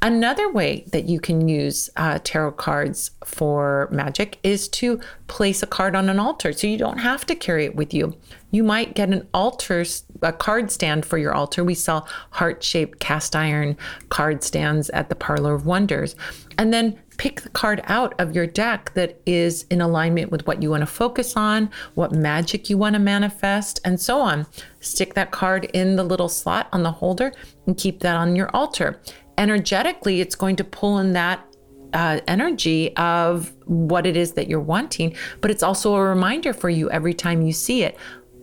Another 0.02 0.50
way 0.50 0.84
that 0.92 1.08
you 1.08 1.20
can 1.20 1.48
use 1.48 1.88
uh, 1.96 2.18
tarot 2.22 2.52
cards 2.52 3.10
for 3.24 3.88
magic 3.90 4.38
is 4.42 4.68
to 4.68 5.00
place 5.26 5.62
a 5.62 5.66
card 5.66 5.96
on 5.96 6.08
an 6.08 6.18
altar. 6.18 6.52
So 6.52 6.66
you 6.66 6.76
don't 6.76 6.98
have 6.98 7.24
to 7.26 7.34
carry 7.34 7.64
it 7.64 7.74
with 7.74 7.94
you. 7.94 8.16
You 8.50 8.62
might 8.62 8.94
get 8.94 9.10
an 9.10 9.26
altar, 9.34 9.84
a 10.22 10.32
card 10.32 10.70
stand 10.70 11.04
for 11.04 11.18
your 11.18 11.34
altar. 11.34 11.64
We 11.64 11.74
sell 11.74 12.08
heart 12.30 12.62
shaped 12.62 13.00
cast 13.00 13.34
iron 13.36 13.76
card 14.08 14.42
stands 14.42 14.90
at 14.90 15.08
the 15.08 15.14
Parlor 15.14 15.54
of 15.54 15.66
Wonders. 15.66 16.16
And 16.56 16.72
then 16.72 16.98
pick 17.18 17.42
the 17.42 17.48
card 17.50 17.82
out 17.84 18.14
of 18.20 18.34
your 18.34 18.46
deck 18.46 18.92
that 18.94 19.20
is 19.26 19.64
in 19.70 19.80
alignment 19.80 20.30
with 20.30 20.46
what 20.46 20.62
you 20.62 20.70
want 20.70 20.82
to 20.82 20.86
focus 20.86 21.36
on, 21.36 21.70
what 21.94 22.12
magic 22.12 22.70
you 22.70 22.78
want 22.78 22.94
to 22.94 23.00
manifest, 23.00 23.80
and 23.84 24.00
so 24.00 24.20
on. 24.20 24.46
Stick 24.80 25.14
that 25.14 25.30
card 25.30 25.64
in 25.66 25.96
the 25.96 26.04
little 26.04 26.28
slot 26.28 26.68
on 26.72 26.82
the 26.82 26.92
holder 26.92 27.32
and 27.66 27.76
keep 27.76 28.00
that 28.00 28.16
on 28.16 28.36
your 28.36 28.48
altar. 28.54 29.00
Energetically, 29.38 30.20
it's 30.20 30.34
going 30.34 30.56
to 30.56 30.64
pull 30.64 30.98
in 30.98 31.12
that 31.14 31.46
uh, 31.94 32.20
energy 32.26 32.94
of 32.96 33.52
what 33.64 34.04
it 34.04 34.16
is 34.16 34.32
that 34.32 34.48
you're 34.48 34.60
wanting, 34.60 35.16
but 35.40 35.50
it's 35.50 35.62
also 35.62 35.94
a 35.94 36.02
reminder 36.02 36.52
for 36.52 36.68
you 36.68 36.90
every 36.90 37.14
time 37.14 37.40
you 37.40 37.52
see 37.52 37.84
it 37.84 37.96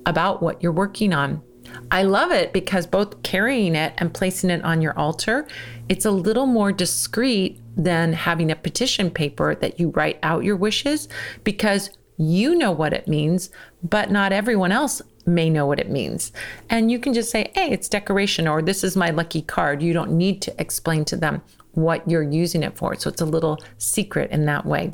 about 0.06 0.42
what 0.42 0.64
you're 0.64 0.72
working 0.72 1.14
on. 1.14 1.44
I 1.92 2.04
love 2.04 2.32
it 2.32 2.54
because 2.54 2.88
both 2.88 3.22
carrying 3.24 3.76
it 3.76 3.94
and 3.98 4.14
placing 4.14 4.50
it 4.50 4.64
on 4.64 4.82
your 4.82 4.98
altar, 4.98 5.48
it's 5.90 6.06
a 6.06 6.12
little 6.12 6.46
more 6.46 6.72
discreet 6.72 7.60
than 7.76 8.14
having 8.14 8.52
a 8.52 8.56
petition 8.56 9.12
paper 9.12 9.56
that 9.56 9.80
you 9.80 9.90
write 9.90 10.18
out 10.24 10.44
your 10.44 10.56
wishes 10.56 11.10
because 11.44 11.90
you 12.18 12.56
know 12.56 12.72
what 12.72 12.94
it 12.94 13.08
means, 13.08 13.50
but 13.84 14.10
not 14.10 14.32
everyone 14.32 14.72
else 14.72 15.02
may 15.26 15.50
know 15.50 15.66
what 15.66 15.80
it 15.80 15.90
means. 15.90 16.32
And 16.70 16.92
you 16.92 17.00
can 17.00 17.14
just 17.14 17.32
say, 17.32 17.52
hey, 17.56 17.72
it's 17.72 17.90
decoration, 17.90 18.48
or 18.48 18.62
this 18.62 18.84
is 18.84 18.96
my 18.96 19.10
lucky 19.10 19.42
card. 19.42 19.82
You 19.82 19.94
don't 19.94 20.12
need 20.12 20.42
to 20.44 20.62
explain 20.62 21.06
to 21.06 21.18
them 21.18 21.42
what 21.74 22.10
you're 22.10 22.24
using 22.24 22.64
it 22.64 22.78
for. 22.78 22.96
So 22.96 23.10
it's 23.10 23.22
a 23.22 23.26
little 23.26 23.60
secret 23.78 24.32
in 24.32 24.46
that 24.46 24.66
way. 24.66 24.94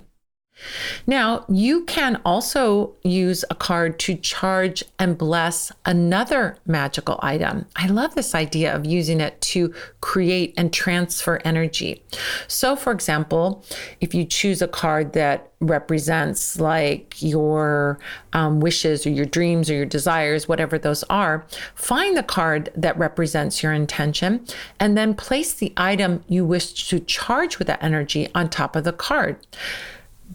Now, 1.08 1.46
you 1.50 1.84
can 1.86 2.22
also 2.26 2.94
use 3.04 3.44
a 3.50 3.56
card 3.56 4.00
to 4.00 4.16
charge 4.16 4.84
and 5.00 5.18
bless 5.18 5.72
another 5.86 6.58
magical 6.66 7.20
item. 7.22 7.66
I 7.76 7.88
love 7.88 8.16
this 8.16 8.36
idea 8.36 8.76
of 8.76 8.86
using 8.86 9.20
it 9.20 9.40
to 9.42 9.74
create 10.02 10.54
and 10.58 10.72
transfer 10.72 11.42
energy. 11.44 12.04
So, 12.48 12.76
for 12.76 12.92
example, 12.92 13.64
if 14.00 14.14
you 14.14 14.26
choose 14.26 14.62
a 14.62 14.68
card 14.68 15.14
that 15.14 15.52
represents 15.62 16.60
like 16.60 17.22
your 17.22 18.00
um, 18.34 18.60
wishes 18.60 19.06
or 19.06 19.12
your 19.12 19.26
dreams 19.26 19.70
or 19.70 19.76
your 19.76 19.86
desires, 19.86 20.48
whatever 20.48 20.78
those 20.80 21.04
are, 21.04 21.46
find 21.76 22.18
the 22.18 22.24
card 22.24 22.70
that 22.76 22.98
represents 22.98 23.62
your 23.62 23.72
intention 23.72 24.46
and 24.80 24.98
then 24.98 25.14
place 25.14 25.54
the 25.54 25.72
item 25.78 26.24
you 26.28 26.44
wish 26.44 26.90
to 26.90 27.00
charge 27.00 27.60
with 27.60 27.68
that 27.68 27.82
energy 27.84 28.28
on 28.34 28.50
top 28.50 28.76
of 28.76 28.84
the 28.84 28.94
card 28.94 29.38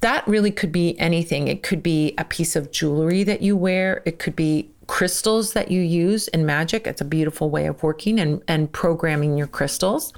that 0.06 0.26
really 0.28 0.52
could 0.52 0.70
be 0.70 0.96
anything. 1.00 1.48
It 1.48 1.64
could 1.64 1.82
be 1.82 2.14
a 2.16 2.22
piece 2.22 2.54
of 2.54 2.70
jewelry 2.70 3.24
that 3.24 3.42
you 3.42 3.56
wear, 3.56 4.04
it 4.06 4.20
could 4.20 4.36
be 4.36 4.70
crystals 4.86 5.52
that 5.52 5.70
you 5.70 5.80
use 5.80 6.28
in 6.28 6.46
magic. 6.46 6.86
It's 6.86 7.00
a 7.00 7.04
beautiful 7.04 7.50
way 7.50 7.66
of 7.66 7.82
working 7.82 8.20
and, 8.20 8.42
and 8.48 8.70
programming 8.70 9.36
your 9.36 9.46
crystals. 9.46 10.12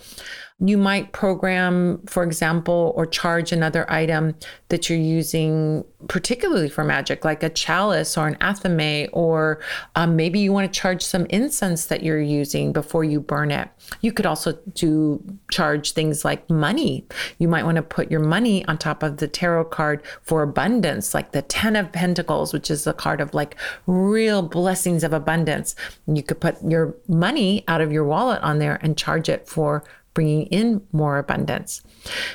You 0.61 0.77
might 0.77 1.13
program, 1.13 2.03
for 2.07 2.25
example, 2.25 2.93
or 2.97 3.07
charge 3.07 3.53
another 3.53 3.89
item 3.91 4.35
that 4.71 4.91
you're 4.91 4.99
using 4.99 5.85
particularly 6.07 6.69
for 6.69 6.85
magic, 6.85 7.25
like 7.25 7.43
a 7.43 7.49
chalice 7.49 8.17
or 8.17 8.29
an 8.29 8.37
athame, 8.37 9.09
or 9.13 9.61
um, 9.97 10.15
maybe 10.15 10.39
you 10.39 10.53
want 10.53 10.73
to 10.73 10.81
charge 10.81 11.03
some 11.03 11.27
incense 11.27 11.87
that 11.87 12.03
you're 12.05 12.21
using 12.21 12.73
before 12.73 13.03
you 13.03 13.21
burn 13.21 13.51
it. 13.51 13.69
You 14.01 14.13
could 14.13 14.27
also 14.27 14.53
do 14.75 15.23
charge 15.51 15.93
things 15.93 16.25
like 16.25 16.49
money. 16.49 17.07
You 17.39 17.49
might 17.49 17.65
want 17.65 17.77
to 17.77 17.83
put 17.83 18.11
your 18.11 18.21
money 18.21 18.65
on 18.67 18.79
top 18.79 19.03
of 19.03 19.17
the 19.17 19.27
tarot 19.27 19.67
card 19.67 20.03
for 20.23 20.43
abundance, 20.43 21.15
like 21.15 21.33
the 21.33 21.43
Ten 21.43 21.75
of 21.75 21.91
Pentacles, 21.91 22.53
which 22.53 22.71
is 22.71 22.87
a 22.87 22.93
card 22.93 23.21
of 23.21 23.35
like 23.35 23.57
real 23.87 24.43
blessings 24.59 25.05
of 25.05 25.13
abundance. 25.13 25.77
You 26.09 26.23
could 26.23 26.41
put 26.41 26.57
your 26.65 26.97
money 27.07 27.65
out 27.69 27.81
of 27.81 27.93
your 27.93 28.05
wallet 28.05 28.43
on 28.43 28.59
there 28.59 28.81
and 28.83 28.99
charge 28.99 29.29
it 29.29 29.49
for 29.49 29.85
bringing 30.15 30.47
in 30.47 30.83
more 30.91 31.19
abundance. 31.19 31.81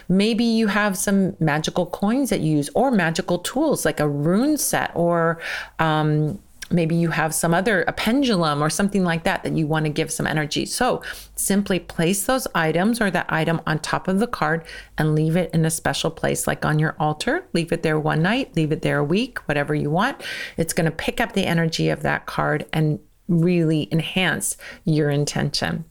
Maybe 0.08 0.46
you 0.46 0.68
have 0.68 0.98
some 0.98 1.36
magical 1.42 1.86
coins 1.86 2.30
that 2.30 2.40
you 2.40 2.56
use 2.56 2.70
or 2.76 2.92
magical 2.92 3.40
tools 3.40 3.84
like 3.84 4.00
a 4.00 4.08
rune 4.08 4.56
set 4.56 4.92
or 4.96 5.42
um, 5.80 6.40
maybe 6.74 6.96
you 6.96 7.10
have 7.10 7.34
some 7.34 7.54
other 7.54 7.84
a 7.84 7.94
pendulum 7.94 8.62
or 8.62 8.70
something 8.70 9.04
like 9.04 9.24
that 9.24 9.44
that 9.44 9.54
you 9.54 9.68
want 9.68 9.86
to 9.86 9.92
give 9.92 10.12
some 10.12 10.28
energy. 10.28 10.66
So 10.66 11.02
simply 11.36 11.80
place 11.80 12.26
those 12.26 12.48
items 12.56 13.00
or 13.00 13.12
that 13.12 13.32
item 13.32 13.62
on 13.66 13.80
top 13.80 14.08
of 14.08 14.20
the 14.20 14.28
card 14.28 14.66
and 14.98 15.16
leave 15.16 15.36
it 15.36 15.54
in 15.54 15.66
a 15.66 15.70
special 15.70 16.12
place 16.12 16.48
like 16.48 16.66
on 16.66 16.80
your 16.80 16.96
altar. 17.00 17.48
Leave 17.54 17.72
it 17.72 17.84
there 17.84 18.00
one 18.00 18.22
night 18.22 18.56
leave 18.56 18.72
it 18.72 18.82
there 18.82 19.00
a 19.00 19.04
week 19.04 19.40
whatever 19.48 19.76
you 19.76 19.90
want. 19.90 20.22
It's 20.58 20.74
going 20.74 20.86
to 20.86 20.96
pick 20.96 21.22
up 21.22 21.34
the 21.34 21.46
energy 21.46 21.90
of 21.90 22.02
that 22.02 22.26
card 22.26 22.66
and 22.74 23.00
really 23.28 23.88
enhance 23.92 24.58
your 24.84 25.10
intention. 25.10 25.86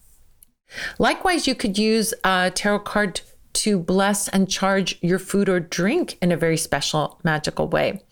Likewise, 0.98 1.46
you 1.46 1.54
could 1.54 1.78
use 1.78 2.14
a 2.24 2.50
tarot 2.54 2.80
card 2.80 3.20
to 3.54 3.78
bless 3.78 4.28
and 4.28 4.49
charge 4.49 4.99
your 5.02 5.18
food 5.18 5.49
or 5.49 5.61
drink 5.61 6.18
in 6.23 6.32
a 6.32 6.37
very 6.37 6.56
special, 6.56 7.18
magical 7.23 7.68
way. 7.68 8.02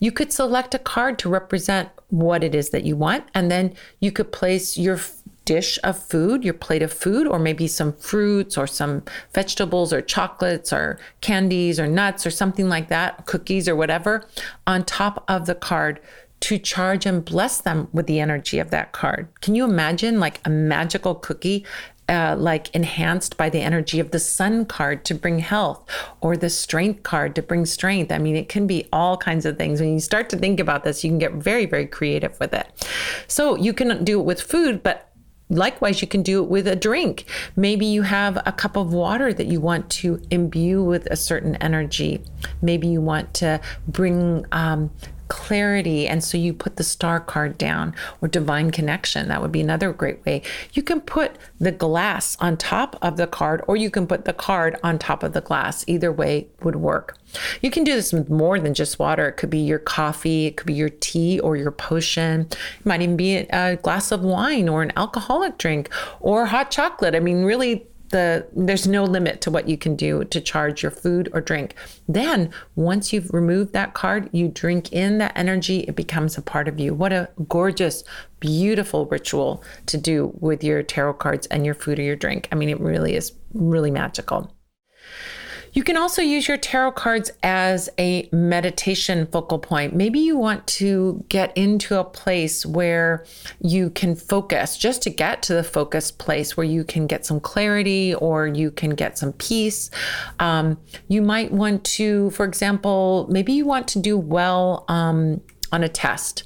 You 0.00 0.12
could 0.12 0.32
select 0.32 0.74
a 0.74 0.78
card 0.78 1.18
to 1.20 1.28
represent 1.28 1.88
what 2.08 2.44
it 2.44 2.54
is 2.54 2.70
that 2.70 2.84
you 2.84 2.96
want, 2.96 3.24
and 3.34 3.50
then 3.50 3.74
you 4.00 4.12
could 4.12 4.32
place 4.32 4.76
your 4.76 5.00
dish 5.44 5.78
of 5.82 5.98
food, 5.98 6.44
your 6.44 6.54
plate 6.54 6.82
of 6.82 6.92
food, 6.92 7.26
or 7.26 7.38
maybe 7.38 7.66
some 7.66 7.92
fruits 7.94 8.56
or 8.56 8.66
some 8.66 9.02
vegetables 9.34 9.92
or 9.92 10.00
chocolates 10.00 10.72
or 10.72 10.98
candies 11.20 11.80
or 11.80 11.86
nuts 11.86 12.26
or 12.26 12.30
something 12.30 12.68
like 12.68 12.88
that, 12.88 13.26
cookies 13.26 13.68
or 13.68 13.74
whatever, 13.74 14.24
on 14.66 14.84
top 14.84 15.24
of 15.28 15.46
the 15.46 15.54
card 15.54 16.00
to 16.40 16.58
charge 16.58 17.06
and 17.06 17.24
bless 17.24 17.60
them 17.60 17.88
with 17.92 18.06
the 18.06 18.18
energy 18.18 18.58
of 18.58 18.70
that 18.70 18.92
card. 18.92 19.28
Can 19.40 19.54
you 19.54 19.64
imagine 19.64 20.18
like 20.18 20.40
a 20.44 20.50
magical 20.50 21.14
cookie 21.14 21.64
uh, 22.12 22.36
like 22.38 22.72
enhanced 22.74 23.36
by 23.36 23.48
the 23.48 23.60
energy 23.60 23.98
of 23.98 24.10
the 24.10 24.18
sun 24.18 24.66
card 24.66 25.04
to 25.06 25.14
bring 25.14 25.38
health 25.38 25.88
or 26.20 26.36
the 26.36 26.50
strength 26.50 27.02
card 27.02 27.34
to 27.34 27.42
bring 27.42 27.64
strength. 27.64 28.12
I 28.12 28.18
mean, 28.18 28.36
it 28.36 28.48
can 28.48 28.66
be 28.66 28.86
all 28.92 29.16
kinds 29.16 29.46
of 29.46 29.56
things. 29.56 29.80
When 29.80 29.94
you 29.94 30.00
start 30.00 30.28
to 30.30 30.36
think 30.36 30.60
about 30.60 30.84
this, 30.84 31.02
you 31.02 31.10
can 31.10 31.18
get 31.18 31.32
very, 31.32 31.64
very 31.64 31.86
creative 31.86 32.38
with 32.38 32.52
it. 32.52 32.68
So 33.26 33.56
you 33.56 33.72
can 33.72 34.04
do 34.04 34.20
it 34.20 34.24
with 34.24 34.40
food, 34.40 34.82
but 34.82 35.08
Likewise, 35.52 36.00
you 36.00 36.08
can 36.08 36.22
do 36.22 36.42
it 36.42 36.48
with 36.48 36.66
a 36.66 36.74
drink. 36.74 37.26
Maybe 37.56 37.84
you 37.84 38.00
have 38.02 38.38
a 38.46 38.52
cup 38.52 38.74
of 38.74 38.94
water 38.94 39.34
that 39.34 39.48
you 39.48 39.60
want 39.60 39.90
to 39.90 40.18
imbue 40.30 40.82
with 40.82 41.04
a 41.10 41.16
certain 41.16 41.56
energy. 41.56 42.22
Maybe 42.62 42.88
you 42.88 43.02
want 43.02 43.34
to 43.34 43.60
bring 43.86 44.46
um, 44.50 44.90
clarity. 45.32 46.06
And 46.06 46.22
so 46.22 46.36
you 46.36 46.52
put 46.52 46.76
the 46.76 46.84
star 46.84 47.18
card 47.18 47.56
down 47.56 47.94
or 48.20 48.28
divine 48.28 48.70
connection. 48.70 49.28
That 49.28 49.40
would 49.40 49.50
be 49.50 49.62
another 49.62 49.90
great 49.90 50.22
way. 50.26 50.42
You 50.74 50.82
can 50.82 51.00
put 51.00 51.38
the 51.58 51.72
glass 51.72 52.36
on 52.38 52.58
top 52.58 52.98
of 53.00 53.16
the 53.16 53.26
card 53.26 53.64
or 53.66 53.74
you 53.74 53.88
can 53.88 54.06
put 54.06 54.26
the 54.26 54.34
card 54.34 54.78
on 54.82 54.98
top 54.98 55.22
of 55.22 55.32
the 55.32 55.40
glass. 55.40 55.86
Either 55.88 56.12
way 56.12 56.48
would 56.62 56.76
work. 56.76 57.16
You 57.62 57.70
can 57.70 57.82
do 57.82 57.94
this 57.94 58.12
with 58.12 58.28
more 58.28 58.60
than 58.60 58.74
just 58.74 58.98
water. 58.98 59.26
It 59.28 59.38
could 59.38 59.48
be 59.48 59.60
your 59.60 59.78
coffee, 59.78 60.44
it 60.44 60.58
could 60.58 60.66
be 60.66 60.74
your 60.74 60.90
tea 60.90 61.40
or 61.40 61.56
your 61.56 61.70
potion. 61.70 62.48
It 62.50 62.84
might 62.84 63.00
even 63.00 63.16
be 63.16 63.36
a 63.36 63.76
glass 63.76 64.12
of 64.12 64.20
wine 64.20 64.68
or 64.68 64.82
an 64.82 64.92
alcoholic 64.98 65.56
drink 65.56 65.88
or 66.20 66.44
hot 66.44 66.70
chocolate. 66.70 67.14
I 67.14 67.20
mean, 67.20 67.44
really, 67.44 67.86
the 68.12 68.46
there's 68.54 68.86
no 68.86 69.04
limit 69.04 69.40
to 69.42 69.50
what 69.50 69.68
you 69.68 69.76
can 69.76 69.96
do 69.96 70.24
to 70.24 70.40
charge 70.40 70.82
your 70.82 70.92
food 70.92 71.28
or 71.32 71.40
drink. 71.40 71.74
Then 72.08 72.50
once 72.76 73.12
you've 73.12 73.32
removed 73.32 73.72
that 73.72 73.94
card, 73.94 74.30
you 74.32 74.48
drink 74.48 74.92
in 74.92 75.18
that 75.18 75.32
energy, 75.34 75.80
it 75.80 75.96
becomes 75.96 76.38
a 76.38 76.42
part 76.42 76.68
of 76.68 76.78
you. 76.78 76.94
What 76.94 77.12
a 77.12 77.28
gorgeous, 77.48 78.04
beautiful 78.38 79.06
ritual 79.06 79.64
to 79.86 79.98
do 79.98 80.32
with 80.38 80.62
your 80.62 80.82
tarot 80.82 81.14
cards 81.14 81.46
and 81.48 81.66
your 81.66 81.74
food 81.74 81.98
or 81.98 82.02
your 82.02 82.16
drink. 82.16 82.48
I 82.52 82.54
mean, 82.54 82.68
it 82.68 82.80
really 82.80 83.14
is 83.14 83.32
really 83.52 83.90
magical. 83.90 84.54
You 85.72 85.82
can 85.82 85.96
also 85.96 86.20
use 86.20 86.48
your 86.48 86.58
tarot 86.58 86.92
cards 86.92 87.30
as 87.42 87.88
a 87.98 88.28
meditation 88.30 89.26
focal 89.26 89.58
point. 89.58 89.94
Maybe 89.94 90.20
you 90.20 90.36
want 90.36 90.66
to 90.68 91.24
get 91.28 91.56
into 91.56 91.98
a 91.98 92.04
place 92.04 92.66
where 92.66 93.24
you 93.60 93.90
can 93.90 94.14
focus, 94.14 94.76
just 94.76 95.02
to 95.02 95.10
get 95.10 95.42
to 95.44 95.54
the 95.54 95.64
focused 95.64 96.18
place 96.18 96.56
where 96.56 96.66
you 96.66 96.84
can 96.84 97.06
get 97.06 97.24
some 97.24 97.40
clarity 97.40 98.14
or 98.14 98.46
you 98.46 98.70
can 98.70 98.90
get 98.90 99.16
some 99.16 99.32
peace. 99.32 99.90
Um, 100.38 100.78
you 101.08 101.22
might 101.22 101.52
want 101.52 101.84
to, 101.84 102.30
for 102.30 102.44
example, 102.44 103.26
maybe 103.30 103.52
you 103.52 103.64
want 103.64 103.88
to 103.88 103.98
do 103.98 104.18
well 104.18 104.84
um, 104.88 105.40
on 105.72 105.82
a 105.82 105.88
test. 105.88 106.42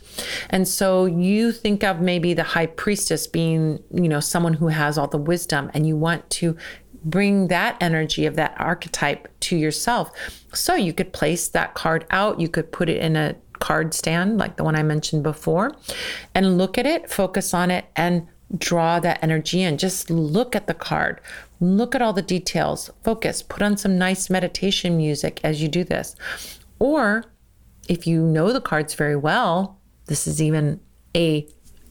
And 0.50 0.66
so 0.66 1.04
you 1.04 1.52
think 1.52 1.82
of 1.82 2.00
maybe 2.00 2.32
the 2.32 2.44
high 2.44 2.66
priestess 2.66 3.26
being, 3.26 3.82
you 3.92 4.08
know, 4.08 4.20
someone 4.20 4.54
who 4.54 4.68
has 4.68 4.96
all 4.96 5.08
the 5.08 5.18
wisdom 5.18 5.70
and 5.74 5.86
you 5.86 5.96
want 5.96 6.30
to 6.30 6.56
bring 7.04 7.48
that 7.48 7.76
energy 7.80 8.26
of 8.26 8.36
that 8.36 8.54
archetype 8.58 9.28
to 9.40 9.56
yourself. 9.56 10.10
So 10.52 10.74
you 10.74 10.92
could 10.92 11.12
place 11.12 11.48
that 11.48 11.74
card 11.74 12.06
out, 12.10 12.40
you 12.40 12.48
could 12.48 12.72
put 12.72 12.88
it 12.88 12.98
in 12.98 13.16
a 13.16 13.36
card 13.58 13.94
stand 13.94 14.38
like 14.38 14.56
the 14.56 14.64
one 14.64 14.76
I 14.76 14.82
mentioned 14.82 15.22
before, 15.22 15.74
and 16.34 16.58
look 16.58 16.78
at 16.78 16.86
it, 16.86 17.10
focus 17.10 17.54
on 17.54 17.70
it, 17.70 17.86
and 17.96 18.26
draw 18.56 19.00
that 19.00 19.22
energy 19.22 19.62
in. 19.62 19.78
Just 19.78 20.10
look 20.10 20.54
at 20.54 20.66
the 20.66 20.74
card, 20.74 21.20
look 21.60 21.94
at 21.94 22.02
all 22.02 22.12
the 22.12 22.22
details, 22.22 22.90
focus, 23.02 23.42
put 23.42 23.62
on 23.62 23.76
some 23.76 23.98
nice 23.98 24.30
meditation 24.30 24.96
music 24.96 25.40
as 25.42 25.62
you 25.62 25.68
do 25.68 25.84
this. 25.84 26.14
Or 26.78 27.24
if 27.88 28.06
you 28.06 28.22
know 28.22 28.52
the 28.52 28.60
cards 28.60 28.94
very 28.94 29.16
well, 29.16 29.80
this 30.06 30.26
is 30.26 30.40
even 30.40 30.80
a 31.16 31.46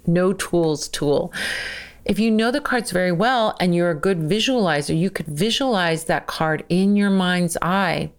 no 0.07 0.33
tools 0.33 0.87
tool 0.87 1.33
if 2.05 2.19
you 2.19 2.29
know 2.29 2.51
the 2.51 2.61
cards 2.61 2.91
very 2.91 3.11
well 3.11 3.55
and 3.59 3.73
you're 3.73 3.89
a 3.89 3.99
good 3.99 4.19
visualizer, 4.19 4.97
you 4.97 5.09
could 5.09 5.25
visualize 5.25 6.05
that 6.05 6.27
card 6.27 6.63
in 6.69 6.95
your 6.95 7.09
mind's 7.09 7.57
eye 7.61 8.11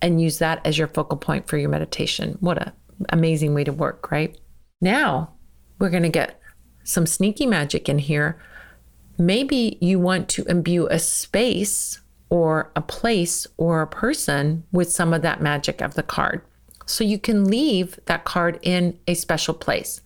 and 0.00 0.20
use 0.20 0.38
that 0.38 0.64
as 0.66 0.78
your 0.78 0.88
focal 0.88 1.18
point 1.18 1.46
for 1.46 1.58
your 1.58 1.68
meditation. 1.68 2.36
What 2.40 2.58
a 2.58 2.72
amazing 3.10 3.54
way 3.54 3.64
to 3.64 3.72
work, 3.72 4.10
right? 4.10 4.38
Now, 4.80 5.34
we're 5.78 5.90
going 5.90 6.04
to 6.04 6.08
get 6.08 6.40
some 6.84 7.06
sneaky 7.06 7.46
magic 7.46 7.88
in 7.88 7.98
here. 7.98 8.40
Maybe 9.18 9.78
you 9.80 9.98
want 9.98 10.28
to 10.30 10.44
imbue 10.44 10.86
a 10.86 10.98
space 10.98 12.00
or 12.30 12.70
a 12.76 12.82
place 12.82 13.46
or 13.56 13.82
a 13.82 13.86
person 13.86 14.64
with 14.72 14.90
some 14.90 15.12
of 15.12 15.22
that 15.22 15.40
magic 15.40 15.80
of 15.80 15.94
the 15.94 16.02
card. 16.02 16.42
So 16.86 17.04
you 17.04 17.18
can 17.18 17.44
leave 17.44 17.98
that 18.06 18.24
card 18.24 18.58
in 18.62 18.98
a 19.06 19.14
special 19.14 19.54
place. 19.54 20.00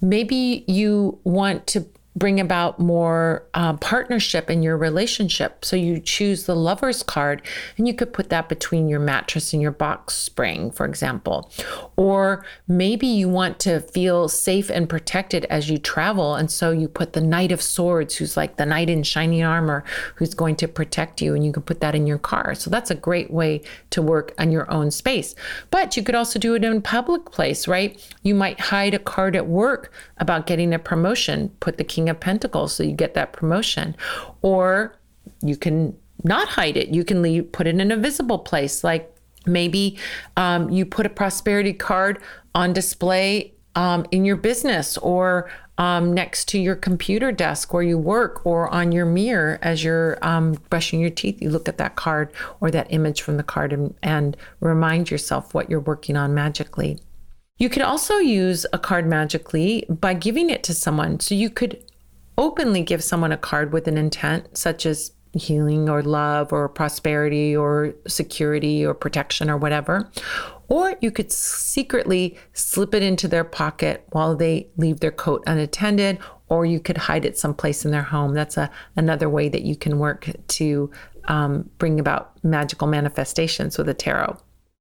Maybe 0.00 0.64
you 0.68 1.18
want 1.24 1.66
to 1.68 1.86
bring 2.16 2.40
about 2.40 2.78
more 2.78 3.46
uh, 3.52 3.74
partnership 3.74 4.50
in 4.50 4.62
your 4.62 4.76
relationship. 4.76 5.64
So 5.64 5.76
you 5.76 6.00
choose 6.00 6.46
the 6.46 6.56
lover's 6.56 7.02
card 7.02 7.42
and 7.76 7.86
you 7.86 7.92
could 7.92 8.12
put 8.12 8.30
that 8.30 8.48
between 8.48 8.88
your 8.88 9.00
mattress 9.00 9.52
and 9.52 9.60
your 9.60 9.70
box 9.70 10.14
spring, 10.14 10.70
for 10.70 10.86
example. 10.86 11.50
Or 11.96 12.44
maybe 12.66 13.06
you 13.06 13.28
want 13.28 13.58
to 13.60 13.80
feel 13.80 14.28
safe 14.28 14.70
and 14.70 14.88
protected 14.88 15.44
as 15.46 15.68
you 15.68 15.76
travel. 15.76 16.34
And 16.34 16.50
so 16.50 16.70
you 16.70 16.88
put 16.88 17.12
the 17.12 17.20
Knight 17.20 17.52
of 17.52 17.60
Swords, 17.60 18.16
who's 18.16 18.36
like 18.36 18.56
the 18.56 18.66
knight 18.66 18.88
in 18.88 19.02
shining 19.02 19.42
armor, 19.42 19.84
who's 20.14 20.32
going 20.32 20.56
to 20.56 20.68
protect 20.68 21.20
you. 21.20 21.34
And 21.34 21.44
you 21.44 21.52
can 21.52 21.62
put 21.62 21.80
that 21.80 21.94
in 21.94 22.06
your 22.06 22.18
car. 22.18 22.54
So 22.54 22.70
that's 22.70 22.90
a 22.90 22.94
great 22.94 23.30
way 23.30 23.60
to 23.90 24.00
work 24.00 24.32
on 24.38 24.50
your 24.50 24.70
own 24.72 24.90
space. 24.90 25.34
But 25.70 25.96
you 25.96 26.02
could 26.02 26.14
also 26.14 26.38
do 26.38 26.54
it 26.54 26.64
in 26.64 26.78
a 26.78 26.80
public 26.80 27.30
place, 27.30 27.68
right? 27.68 28.00
You 28.22 28.34
might 28.34 28.58
hide 28.58 28.94
a 28.94 28.98
card 28.98 29.36
at 29.36 29.46
work 29.46 29.92
about 30.16 30.46
getting 30.46 30.72
a 30.72 30.78
promotion, 30.78 31.50
put 31.60 31.76
the 31.76 31.84
King 31.84 32.05
of 32.08 32.20
Pentacles 32.20 32.74
so 32.74 32.82
you 32.82 32.92
get 32.92 33.14
that 33.14 33.32
promotion. 33.32 33.96
Or 34.42 34.96
you 35.42 35.56
can 35.56 35.96
not 36.24 36.48
hide 36.48 36.76
it. 36.76 36.88
You 36.88 37.04
can 37.04 37.22
leave, 37.22 37.50
put 37.52 37.66
it 37.66 37.78
in 37.78 37.90
a 37.90 37.96
visible 37.96 38.38
place. 38.38 38.82
Like 38.82 39.14
maybe 39.46 39.98
um, 40.36 40.70
you 40.70 40.84
put 40.84 41.06
a 41.06 41.10
prosperity 41.10 41.72
card 41.72 42.20
on 42.54 42.72
display 42.72 43.54
um, 43.74 44.06
in 44.10 44.24
your 44.24 44.36
business 44.36 44.96
or 44.98 45.50
um, 45.78 46.14
next 46.14 46.48
to 46.48 46.58
your 46.58 46.74
computer 46.74 47.30
desk 47.30 47.74
where 47.74 47.82
you 47.82 47.98
work 47.98 48.44
or 48.46 48.72
on 48.72 48.92
your 48.92 49.04
mirror 49.04 49.58
as 49.60 49.84
you're 49.84 50.18
um, 50.22 50.52
brushing 50.70 51.00
your 51.00 51.10
teeth. 51.10 51.42
You 51.42 51.50
look 51.50 51.68
at 51.68 51.78
that 51.78 51.96
card 51.96 52.32
or 52.60 52.70
that 52.70 52.86
image 52.90 53.20
from 53.20 53.36
the 53.36 53.42
card 53.42 53.72
and, 53.72 53.94
and 54.02 54.36
remind 54.60 55.10
yourself 55.10 55.52
what 55.52 55.68
you're 55.68 55.80
working 55.80 56.16
on 56.16 56.34
magically. 56.34 56.98
You 57.58 57.68
could 57.68 57.82
also 57.82 58.16
use 58.18 58.66
a 58.72 58.78
card 58.78 59.06
magically 59.06 59.84
by 59.88 60.14
giving 60.14 60.50
it 60.50 60.62
to 60.64 60.74
someone. 60.74 61.20
So 61.20 61.34
you 61.34 61.50
could 61.50 61.82
openly 62.38 62.82
give 62.82 63.02
someone 63.02 63.32
a 63.32 63.36
card 63.36 63.72
with 63.72 63.88
an 63.88 63.98
intent, 63.98 64.56
such 64.56 64.86
as 64.86 65.12
healing 65.32 65.88
or 65.88 66.02
love 66.02 66.52
or 66.52 66.68
prosperity 66.68 67.54
or 67.54 67.94
security 68.06 68.84
or 68.84 68.94
protection 68.94 69.50
or 69.50 69.56
whatever. 69.56 70.10
Or 70.68 70.96
you 71.00 71.10
could 71.10 71.30
secretly 71.30 72.36
slip 72.52 72.94
it 72.94 73.02
into 73.02 73.28
their 73.28 73.44
pocket 73.44 74.06
while 74.10 74.34
they 74.34 74.68
leave 74.76 75.00
their 75.00 75.12
coat 75.12 75.42
unattended, 75.46 76.18
or 76.48 76.64
you 76.64 76.80
could 76.80 76.96
hide 76.96 77.24
it 77.24 77.38
someplace 77.38 77.84
in 77.84 77.90
their 77.90 78.02
home. 78.02 78.34
That's 78.34 78.56
a, 78.56 78.70
another 78.96 79.28
way 79.28 79.48
that 79.48 79.62
you 79.62 79.76
can 79.76 79.98
work 79.98 80.28
to 80.48 80.90
um, 81.24 81.68
bring 81.78 82.00
about 82.00 82.32
magical 82.44 82.86
manifestations 82.86 83.78
with 83.78 83.88
a 83.88 83.94
tarot. 83.94 84.38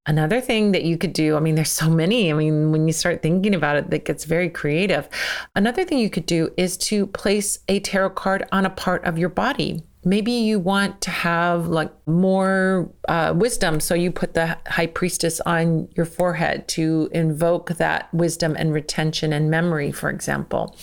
Another 0.07 0.39
thing 0.39 0.71
that 0.71 0.83
you 0.83 0.97
could 0.97 1.13
do, 1.13 1.35
I 1.35 1.39
mean, 1.39 1.55
there's 1.55 1.71
so 1.71 1.89
many. 1.89 2.31
I 2.31 2.35
mean, 2.35 2.71
when 2.71 2.85
you 2.87 2.93
start 2.93 3.23
thinking 3.23 3.55
about 3.55 3.75
it, 3.75 3.89
that 3.89 4.05
gets 4.05 4.25
very 4.25 4.49
creative. 4.49 5.09
Another 5.55 5.83
thing 5.83 5.97
you 5.97 6.11
could 6.11 6.27
do 6.27 6.51
is 6.57 6.77
to 6.77 7.07
place 7.07 7.59
a 7.67 7.79
tarot 7.79 8.11
card 8.11 8.47
on 8.51 8.65
a 8.65 8.69
part 8.69 9.03
of 9.03 9.17
your 9.17 9.29
body. 9.29 9.83
Maybe 10.07 10.31
you 10.33 10.59
want 10.59 11.01
to 11.01 11.09
have 11.09 11.65
like 11.65 11.91
more 12.05 12.91
uh, 13.07 13.33
wisdom, 13.35 13.79
so 13.79 13.95
you 13.95 14.11
put 14.11 14.35
the 14.35 14.55
high 14.67 14.85
priestess 14.85 15.41
on 15.41 15.89
your 15.95 16.05
forehead 16.05 16.67
to 16.69 17.09
invoke 17.11 17.69
that 17.77 18.13
wisdom 18.13 18.55
and 18.59 18.71
retention 18.71 19.33
and 19.33 19.49
memory, 19.49 19.91
for 19.91 20.11
example. 20.11 20.77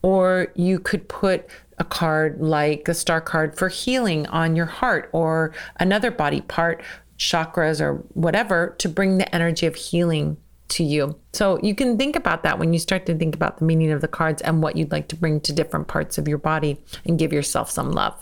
Or 0.00 0.48
you 0.54 0.78
could 0.78 1.06
put 1.10 1.50
a 1.78 1.84
card 1.84 2.40
like 2.40 2.88
a 2.88 2.94
star 2.94 3.20
card 3.20 3.58
for 3.58 3.68
healing 3.68 4.26
on 4.28 4.56
your 4.56 4.66
heart 4.66 5.10
or 5.12 5.52
another 5.80 6.10
body 6.10 6.40
part 6.40 6.82
chakras 7.22 7.80
or 7.80 7.94
whatever 8.14 8.74
to 8.78 8.88
bring 8.88 9.18
the 9.18 9.34
energy 9.34 9.66
of 9.66 9.74
healing 9.74 10.36
to 10.68 10.84
you. 10.84 11.18
So 11.32 11.58
you 11.62 11.74
can 11.74 11.98
think 11.98 12.16
about 12.16 12.42
that 12.42 12.58
when 12.58 12.72
you 12.72 12.78
start 12.78 13.06
to 13.06 13.16
think 13.16 13.34
about 13.34 13.58
the 13.58 13.64
meaning 13.64 13.92
of 13.92 14.00
the 14.00 14.08
cards 14.08 14.42
and 14.42 14.62
what 14.62 14.76
you'd 14.76 14.90
like 14.90 15.08
to 15.08 15.16
bring 15.16 15.40
to 15.40 15.52
different 15.52 15.88
parts 15.88 16.18
of 16.18 16.26
your 16.26 16.38
body 16.38 16.82
and 17.04 17.18
give 17.18 17.32
yourself 17.32 17.70
some 17.70 17.92
love. 17.92 18.18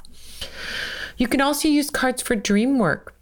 You 1.16 1.28
can 1.28 1.40
also 1.40 1.68
use 1.68 1.90
cards 1.90 2.22
for 2.22 2.34
dream 2.34 2.78
work. 2.78 3.14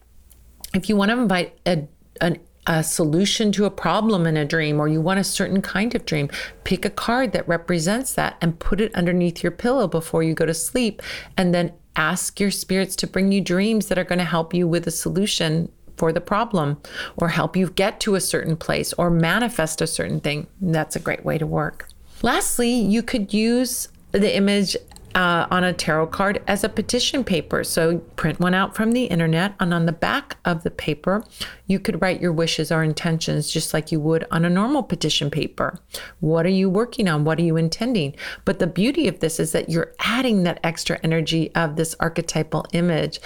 If 0.74 0.88
you 0.88 0.96
want 0.96 1.10
to 1.10 1.18
invite 1.18 1.58
a, 1.66 1.86
an 2.20 2.38
a 2.68 2.84
solution 2.84 3.50
to 3.50 3.64
a 3.64 3.70
problem 3.70 4.26
in 4.26 4.36
a 4.36 4.44
dream 4.44 4.78
or 4.78 4.88
you 4.88 5.00
want 5.00 5.18
a 5.18 5.24
certain 5.24 5.62
kind 5.62 5.94
of 5.94 6.04
dream, 6.04 6.28
pick 6.64 6.84
a 6.84 6.90
card 6.90 7.32
that 7.32 7.48
represents 7.48 8.12
that 8.12 8.36
and 8.42 8.58
put 8.58 8.78
it 8.78 8.94
underneath 8.94 9.42
your 9.42 9.50
pillow 9.50 9.88
before 9.88 10.22
you 10.22 10.34
go 10.34 10.44
to 10.44 10.52
sleep. 10.52 11.00
And 11.38 11.54
then 11.54 11.72
ask 11.98 12.38
your 12.38 12.50
spirits 12.50 12.96
to 12.96 13.06
bring 13.06 13.32
you 13.32 13.40
dreams 13.40 13.88
that 13.88 13.98
are 13.98 14.04
going 14.04 14.20
to 14.20 14.24
help 14.24 14.54
you 14.54 14.66
with 14.66 14.86
a 14.86 14.90
solution 14.90 15.70
for 15.96 16.12
the 16.12 16.20
problem 16.20 16.80
or 17.16 17.28
help 17.28 17.56
you 17.56 17.68
get 17.70 17.98
to 18.00 18.14
a 18.14 18.20
certain 18.20 18.56
place 18.56 18.92
or 18.94 19.10
manifest 19.10 19.82
a 19.82 19.86
certain 19.86 20.20
thing. 20.20 20.46
That's 20.60 20.94
a 20.94 21.00
great 21.00 21.24
way 21.24 21.38
to 21.38 21.46
work. 21.46 21.88
Lastly, 22.22 22.70
you 22.70 23.02
could 23.02 23.34
use 23.34 23.88
the 24.12 24.34
image 24.34 24.76
uh, 25.18 25.48
on 25.50 25.64
a 25.64 25.72
tarot 25.72 26.06
card 26.06 26.40
as 26.46 26.62
a 26.62 26.68
petition 26.68 27.24
paper. 27.24 27.64
So 27.64 27.98
print 28.14 28.38
one 28.38 28.54
out 28.54 28.76
from 28.76 28.92
the 28.92 29.06
internet, 29.06 29.52
and 29.58 29.74
on 29.74 29.84
the 29.84 29.92
back 29.92 30.36
of 30.44 30.62
the 30.62 30.70
paper, 30.70 31.24
you 31.66 31.80
could 31.80 32.00
write 32.00 32.20
your 32.20 32.32
wishes 32.32 32.70
or 32.70 32.84
intentions 32.84 33.50
just 33.50 33.74
like 33.74 33.90
you 33.90 33.98
would 33.98 34.24
on 34.30 34.44
a 34.44 34.50
normal 34.50 34.84
petition 34.84 35.28
paper. 35.28 35.80
What 36.20 36.46
are 36.46 36.50
you 36.50 36.70
working 36.70 37.08
on? 37.08 37.24
What 37.24 37.40
are 37.40 37.42
you 37.42 37.56
intending? 37.56 38.14
But 38.44 38.60
the 38.60 38.68
beauty 38.68 39.08
of 39.08 39.18
this 39.18 39.40
is 39.40 39.50
that 39.50 39.68
you're 39.68 39.92
adding 39.98 40.44
that 40.44 40.60
extra 40.62 41.00
energy 41.02 41.52
of 41.56 41.74
this 41.74 41.96
archetypal 41.98 42.66
image 42.72 43.18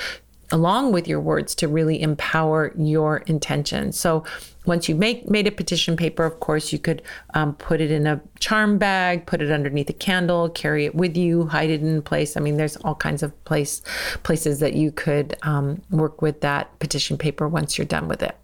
along 0.53 0.93
with 0.93 1.09
your 1.09 1.21
words 1.21 1.55
to 1.57 1.67
really 1.67 2.01
empower 2.01 2.73
your 2.77 3.19
intention. 3.19 3.91
So 3.91 4.25
once 4.67 4.89
you 4.89 4.95
make 4.95 5.29
made 5.29 5.49
a 5.49 5.51
petition 5.51 5.97
paper, 5.97 6.25
of 6.25 6.39
course, 6.39 6.73
you 6.73 6.79
could 6.79 7.03
um, 7.35 7.55
put 7.55 7.81
it 7.81 7.91
in 7.91 8.07
a 8.07 8.21
charm 8.39 8.79
bag, 8.79 9.27
put 9.27 9.43
it 9.43 9.51
underneath 9.51 9.91
a 9.91 9.95
candle, 9.95 10.49
carry 10.51 10.85
it 10.85 10.95
with 10.95 11.17
you, 11.17 11.47
hide 11.47 11.71
it 11.71 11.81
in 11.81 12.03
place. 12.03 12.37
I 12.37 12.41
mean, 12.41 12.59
there's 12.59 12.77
all 12.77 12.95
kinds 12.95 13.23
of 13.23 13.45
place 13.45 13.83
places 14.23 14.61
that 14.61 14.75
you 14.75 14.93
could 14.93 15.37
um, 15.43 15.83
work 15.91 16.23
with 16.23 16.43
that 16.43 16.79
petition 16.79 17.19
paper 17.19 17.49
once 17.49 17.77
you're 17.77 17.87
done 17.87 18.07
with 18.07 18.23
it. 18.23 18.37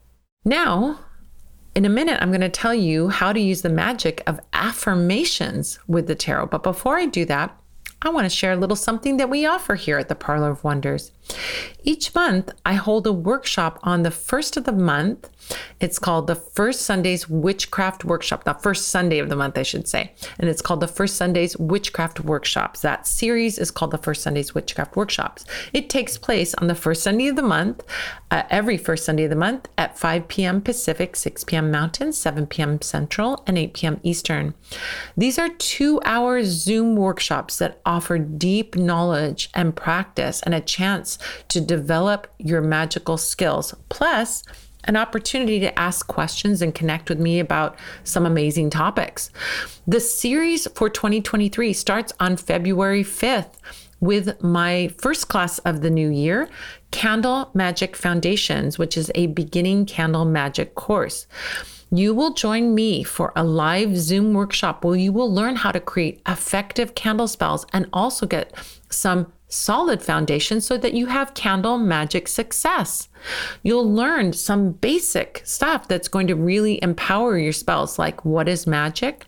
Now, 0.45 0.99
in 1.75 1.85
a 1.85 1.89
minute, 1.91 2.19
I'm 2.21 2.31
going 2.31 2.41
to 2.41 2.49
tell 2.49 2.75
you 2.75 3.09
how 3.09 3.33
to 3.33 3.39
use 3.39 3.63
the 3.63 3.69
magic 3.69 4.23
of 4.27 4.41
affirmations 4.53 5.79
with 5.87 6.07
the 6.07 6.15
tarot. 6.15 6.47
But 6.47 6.63
before 6.63 6.97
I 6.97 7.07
do 7.07 7.25
that, 7.27 7.57
I 8.01 8.11
want 8.11 8.27
to 8.27 8.37
share 8.37 8.53
a 8.53 8.57
little 8.57 8.77
something 8.77 9.17
that 9.17 9.29
we 9.29 9.45
offer 9.45 9.75
here 9.75 9.99
at 9.99 10.09
the 10.09 10.15
Parlor 10.15 10.51
of 10.51 10.63
Wonders. 10.63 11.11
Each 11.83 12.15
month, 12.15 12.53
I 12.65 12.75
hold 12.75 13.07
a 13.07 13.13
workshop 13.13 13.81
on 13.83 14.03
the 14.03 14.13
first 14.13 14.57
of 14.57 14.65
the 14.65 14.73
month. 14.73 15.29
It's 15.81 15.99
called 15.99 16.27
the 16.27 16.35
First 16.35 16.83
Sunday's 16.83 17.29
Witchcraft 17.29 18.05
Workshop, 18.05 18.45
the 18.45 18.55
first 18.55 18.89
Sunday 18.89 19.19
of 19.19 19.29
the 19.29 19.37
month, 19.37 19.57
I 19.57 19.63
should 19.63 19.87
say. 19.87 20.13
And 20.39 20.49
it's 20.49 20.63
called 20.63 20.81
the 20.81 20.89
First 20.89 21.17
Sunday's 21.17 21.57
Witchcraft 21.57 22.21
Workshops. 22.21 22.81
That 22.81 23.07
series 23.07 23.59
is 23.59 23.71
called 23.71 23.93
the 23.93 23.99
First 23.99 24.23
Sunday's 24.23 24.55
Witchcraft 24.55 24.97
Workshops. 24.97 25.45
It 25.73 25.89
takes 25.89 26.19
place 26.19 26.55
on 26.55 26.67
the 26.67 26.75
first 26.75 27.03
Sunday 27.03 27.29
of 27.29 27.37
the 27.37 27.43
month, 27.43 27.85
uh, 28.31 28.43
every 28.51 28.77
first 28.77 29.05
Sunday 29.05 29.25
of 29.25 29.31
the 29.31 29.37
month 29.37 29.69
at 29.79 29.99
5 29.99 30.27
p.m. 30.29 30.61
Pacific, 30.61 31.15
6 31.15 31.45
p.m. 31.45 31.71
Mountain, 31.71 32.13
7 32.13 32.47
p.m. 32.47 32.81
Central, 32.83 33.43
and 33.47 33.57
8 33.57 33.75
p.m. 33.75 34.01
Eastern. 34.03 34.55
These 35.17 35.39
are 35.39 35.49
two 35.49 36.01
hour 36.05 36.43
Zoom 36.45 36.97
workshops 36.97 37.59
that 37.59 37.81
offer 37.87 38.19
deep 38.19 38.77
knowledge 38.77 39.51
and 39.55 39.77
practice 39.77 40.43
and 40.43 40.55
a 40.55 40.61
chance 40.61 41.19
to 41.49 41.61
develop 41.61 42.27
your 42.39 42.61
magical 42.61 43.17
skills, 43.17 43.75
plus 43.89 44.43
an 44.85 44.97
opportunity 44.97 45.61
to 45.61 45.79
ask 45.79 46.07
questions 46.07 46.63
and 46.63 46.75
connect 46.75 47.09
with 47.09 47.19
me 47.19 47.41
about 47.41 47.77
some 48.05 48.25
amazing 48.25 48.71
topics. 48.71 49.31
The 49.87 50.01
series 50.01 50.67
for 50.75 50.89
2023 50.89 51.73
starts 51.73 52.13
on 52.21 52.37
February 52.37 53.05
5th 53.05 53.55
with 54.01 54.41
my 54.43 54.89
first 54.99 55.29
class 55.29 55.59
of 55.61 55.81
the 55.81 55.91
new 55.91 56.09
year, 56.09 56.49
Candle 56.91 57.51
Magic 57.55 57.97
Foundations, 57.97 58.79
which 58.79 58.97
is 58.97 59.11
a 59.15 59.27
beginning 59.27 59.87
candle 59.87 60.25
magic 60.25 60.75
course. 60.75 61.27
You 61.91 62.15
will 62.15 62.35
join 62.35 62.75
me 62.75 63.03
for 63.03 63.33
a 63.35 63.43
live 63.43 63.97
Zoom 63.97 64.35
workshop 64.35 64.85
where 64.85 64.97
you 64.97 65.13
will 65.13 65.33
learn 65.33 65.57
how 65.57 65.73
to 65.73 65.81
create 65.81 66.21
effective 66.29 66.95
candle 66.95 67.29
spells 67.29 67.67
and 67.73 67.89
also 67.93 68.27
get 68.27 68.53
some 68.91 69.33
solid 69.49 70.03
foundation 70.03 70.61
so 70.61 70.77
that 70.79 70.95
you 70.95 71.07
have 71.07 71.35
candle 71.35 71.79
magic 71.79 72.29
success. 72.29 73.09
You'll 73.63 73.91
learn 73.91 74.33
some 74.33 74.73
basic 74.73 75.43
stuff 75.45 75.89
that's 75.89 76.09
going 76.09 76.27
to 76.29 76.37
really 76.37 76.83
empower 76.83 77.39
your 77.39 77.53
spells, 77.53 77.99
like 77.99 78.25
what 78.25 78.49
is 78.49 78.67
magic, 78.67 79.25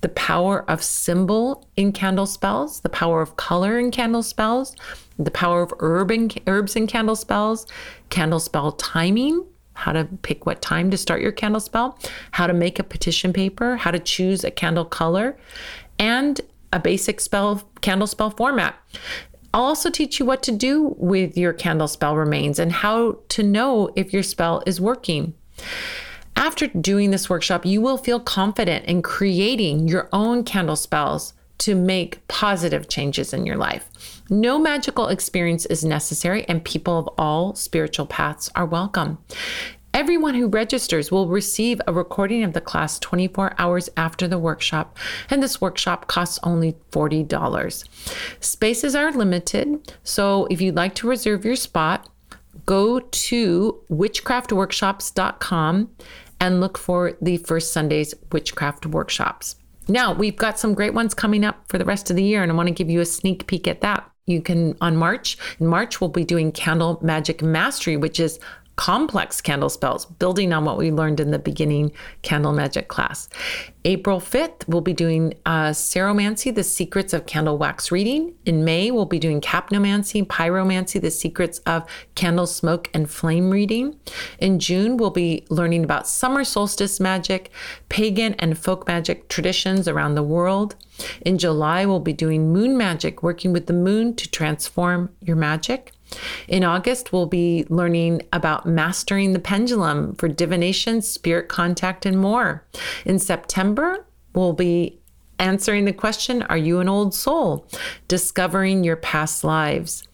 the 0.00 0.08
power 0.10 0.64
of 0.70 0.82
symbol 0.82 1.68
in 1.76 1.92
candle 1.92 2.26
spells, 2.26 2.80
the 2.80 2.88
power 2.88 3.20
of 3.20 3.36
color 3.36 3.78
in 3.78 3.90
candle 3.90 4.22
spells, 4.22 4.74
the 5.18 5.30
power 5.30 5.62
of 5.62 5.74
herb 5.80 6.10
in, 6.10 6.30
herbs 6.46 6.76
in 6.76 6.86
candle 6.86 7.16
spells, 7.16 7.66
candle 8.08 8.40
spell 8.40 8.72
timing, 8.72 9.44
how 9.74 9.92
to 9.92 10.04
pick 10.22 10.46
what 10.46 10.62
time 10.62 10.90
to 10.90 10.96
start 10.96 11.20
your 11.20 11.32
candle 11.32 11.60
spell, 11.60 11.98
how 12.32 12.46
to 12.46 12.52
make 12.52 12.78
a 12.78 12.84
petition 12.84 13.32
paper, 13.32 13.76
how 13.76 13.90
to 13.90 13.98
choose 13.98 14.44
a 14.44 14.50
candle 14.50 14.84
color, 14.84 15.36
and 15.98 16.40
a 16.72 16.78
basic 16.78 17.20
spell 17.20 17.62
candle 17.80 18.06
spell 18.06 18.30
format. 18.30 18.76
I'll 19.58 19.64
also 19.64 19.90
teach 19.90 20.20
you 20.20 20.24
what 20.24 20.44
to 20.44 20.52
do 20.52 20.94
with 20.98 21.36
your 21.36 21.52
candle 21.52 21.88
spell 21.88 22.14
remains 22.14 22.60
and 22.60 22.70
how 22.70 23.18
to 23.30 23.42
know 23.42 23.90
if 23.96 24.12
your 24.12 24.22
spell 24.22 24.62
is 24.66 24.80
working. 24.80 25.34
After 26.36 26.68
doing 26.68 27.10
this 27.10 27.28
workshop, 27.28 27.66
you 27.66 27.80
will 27.80 27.96
feel 27.98 28.20
confident 28.20 28.84
in 28.84 29.02
creating 29.02 29.88
your 29.88 30.08
own 30.12 30.44
candle 30.44 30.76
spells 30.76 31.34
to 31.58 31.74
make 31.74 32.24
positive 32.28 32.88
changes 32.88 33.34
in 33.34 33.46
your 33.46 33.56
life. 33.56 33.90
No 34.30 34.60
magical 34.60 35.08
experience 35.08 35.66
is 35.66 35.84
necessary, 35.84 36.44
and 36.48 36.64
people 36.64 36.96
of 36.96 37.08
all 37.18 37.56
spiritual 37.56 38.06
paths 38.06 38.48
are 38.54 38.64
welcome. 38.64 39.18
Everyone 39.94 40.34
who 40.34 40.48
registers 40.48 41.10
will 41.10 41.28
receive 41.28 41.80
a 41.86 41.92
recording 41.92 42.44
of 42.44 42.52
the 42.52 42.60
class 42.60 42.98
24 42.98 43.54
hours 43.58 43.88
after 43.96 44.28
the 44.28 44.38
workshop, 44.38 44.96
and 45.30 45.42
this 45.42 45.60
workshop 45.60 46.06
costs 46.06 46.38
only 46.42 46.76
$40. 46.92 47.84
Spaces 48.40 48.94
are 48.94 49.12
limited, 49.12 49.92
so 50.04 50.46
if 50.50 50.60
you'd 50.60 50.76
like 50.76 50.94
to 50.96 51.08
reserve 51.08 51.44
your 51.44 51.56
spot, 51.56 52.08
go 52.66 53.00
to 53.00 53.80
witchcraftworkshops.com 53.90 55.90
and 56.40 56.60
look 56.60 56.78
for 56.78 57.16
the 57.20 57.38
first 57.38 57.72
Sunday's 57.72 58.14
witchcraft 58.30 58.86
workshops. 58.86 59.56
Now, 59.88 60.12
we've 60.12 60.36
got 60.36 60.58
some 60.58 60.74
great 60.74 60.92
ones 60.92 61.14
coming 61.14 61.44
up 61.44 61.64
for 61.68 61.78
the 61.78 61.84
rest 61.84 62.10
of 62.10 62.16
the 62.16 62.22
year, 62.22 62.42
and 62.42 62.52
I 62.52 62.54
want 62.54 62.68
to 62.68 62.74
give 62.74 62.90
you 62.90 63.00
a 63.00 63.06
sneak 63.06 63.46
peek 63.46 63.66
at 63.66 63.80
that. 63.80 64.08
You 64.26 64.42
can, 64.42 64.76
on 64.82 64.96
March, 64.96 65.38
in 65.58 65.66
March, 65.66 66.00
we'll 66.00 66.10
be 66.10 66.24
doing 66.24 66.52
Candle 66.52 66.98
Magic 67.02 67.42
Mastery, 67.42 67.96
which 67.96 68.20
is 68.20 68.38
complex 68.78 69.40
candle 69.40 69.68
spells, 69.68 70.06
building 70.06 70.52
on 70.52 70.64
what 70.64 70.78
we 70.78 70.92
learned 70.92 71.18
in 71.18 71.32
the 71.32 71.38
beginning 71.38 71.90
candle 72.22 72.52
magic 72.52 72.86
class. 72.86 73.28
April 73.84 74.20
5th, 74.20 74.68
we'll 74.68 74.80
be 74.80 74.92
doing 74.92 75.34
uh, 75.46 75.70
Ceromancy, 75.70 76.54
the 76.54 76.62
secrets 76.62 77.12
of 77.12 77.26
candle 77.26 77.58
wax 77.58 77.90
reading. 77.90 78.34
In 78.46 78.64
May, 78.64 78.92
we'll 78.92 79.04
be 79.04 79.18
doing 79.18 79.40
Capnomancy, 79.40 80.24
Pyromancy, 80.24 81.00
the 81.00 81.10
secrets 81.10 81.58
of 81.60 81.90
candle 82.14 82.46
smoke 82.46 82.88
and 82.94 83.10
flame 83.10 83.50
reading. 83.50 83.98
In 84.38 84.60
June, 84.60 84.96
we'll 84.96 85.10
be 85.10 85.44
learning 85.50 85.82
about 85.82 86.06
summer 86.06 86.44
solstice 86.44 87.00
magic, 87.00 87.50
pagan 87.88 88.34
and 88.34 88.56
folk 88.56 88.86
magic 88.86 89.28
traditions 89.28 89.88
around 89.88 90.14
the 90.14 90.22
world. 90.22 90.76
In 91.22 91.36
July, 91.36 91.84
we'll 91.84 91.98
be 91.98 92.12
doing 92.12 92.52
moon 92.52 92.76
magic, 92.76 93.24
working 93.24 93.52
with 93.52 93.66
the 93.66 93.72
moon 93.72 94.14
to 94.14 94.30
transform 94.30 95.10
your 95.20 95.36
magic. 95.36 95.92
In 96.46 96.64
August, 96.64 97.12
we'll 97.12 97.26
be 97.26 97.66
learning 97.68 98.22
about 98.32 98.66
mastering 98.66 99.32
the 99.32 99.38
pendulum 99.38 100.14
for 100.14 100.28
divination, 100.28 101.02
spirit 101.02 101.48
contact, 101.48 102.06
and 102.06 102.18
more. 102.18 102.64
In 103.04 103.18
September, 103.18 104.06
we'll 104.34 104.52
be 104.52 104.98
answering 105.38 105.84
the 105.84 105.92
question 105.92 106.42
Are 106.42 106.56
you 106.56 106.80
an 106.80 106.88
old 106.88 107.14
soul? 107.14 107.66
Discovering 108.08 108.84
your 108.84 108.96
past 108.96 109.44
lives. 109.44 110.04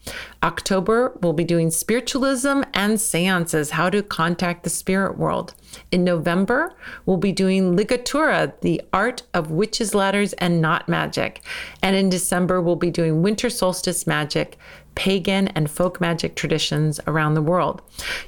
October, 0.43 1.17
we'll 1.21 1.33
be 1.33 1.43
doing 1.43 1.71
spiritualism 1.71 2.61
and 2.73 3.01
seances, 3.01 3.71
how 3.71 3.89
to 3.89 4.03
contact 4.03 4.63
the 4.63 4.69
spirit 4.69 5.17
world. 5.17 5.55
In 5.91 6.03
November, 6.03 6.75
we'll 7.05 7.17
be 7.17 7.31
doing 7.31 7.75
ligatura, 7.75 8.53
the 8.61 8.81
art 8.93 9.23
of 9.33 9.51
witches' 9.51 9.95
ladders 9.95 10.33
and 10.33 10.61
knot 10.61 10.87
magic. 10.87 11.41
And 11.81 11.95
in 11.95 12.09
December, 12.09 12.61
we'll 12.61 12.75
be 12.75 12.91
doing 12.91 13.23
winter 13.23 13.49
solstice 13.49 14.05
magic, 14.05 14.57
pagan 14.95 15.49
and 15.49 15.69
folk 15.69 16.01
magic 16.01 16.35
traditions 16.35 16.99
around 17.07 17.33
the 17.33 17.41
world. 17.41 17.81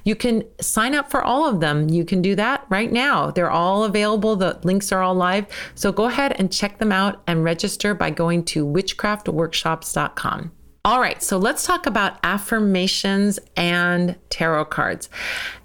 You 0.04 0.16
can 0.16 0.44
sign 0.62 0.94
up 0.94 1.10
for 1.10 1.24
all 1.24 1.48
of 1.48 1.60
them. 1.60 1.90
You 1.90 2.06
can 2.06 2.22
do 2.22 2.36
that 2.36 2.66
right 2.70 2.92
now. 2.92 3.32
They're 3.32 3.52
all 3.52 3.84
available. 3.84 4.36
The 4.36 4.60
links 4.64 4.92
are 4.92 5.02
all 5.02 5.16
live. 5.16 5.48
So 5.76 5.92
go 5.92 6.06
ahead 6.06 6.36
and 6.40 6.52
check 6.52 6.78
them 6.78 6.92
out 6.92 7.22
and 7.28 7.44
register 7.44 7.94
by 7.94 8.10
going 8.10 8.44
to 8.46 8.66
witchcraftworkshops.com. 8.66 10.52
All 10.88 11.02
right, 11.02 11.22
so 11.22 11.38
let's 11.38 11.66
talk 11.66 11.86
about 11.86 12.18
affirmations 12.24 13.40
and 13.58 14.16
tarot 14.30 14.64
cards. 14.66 15.10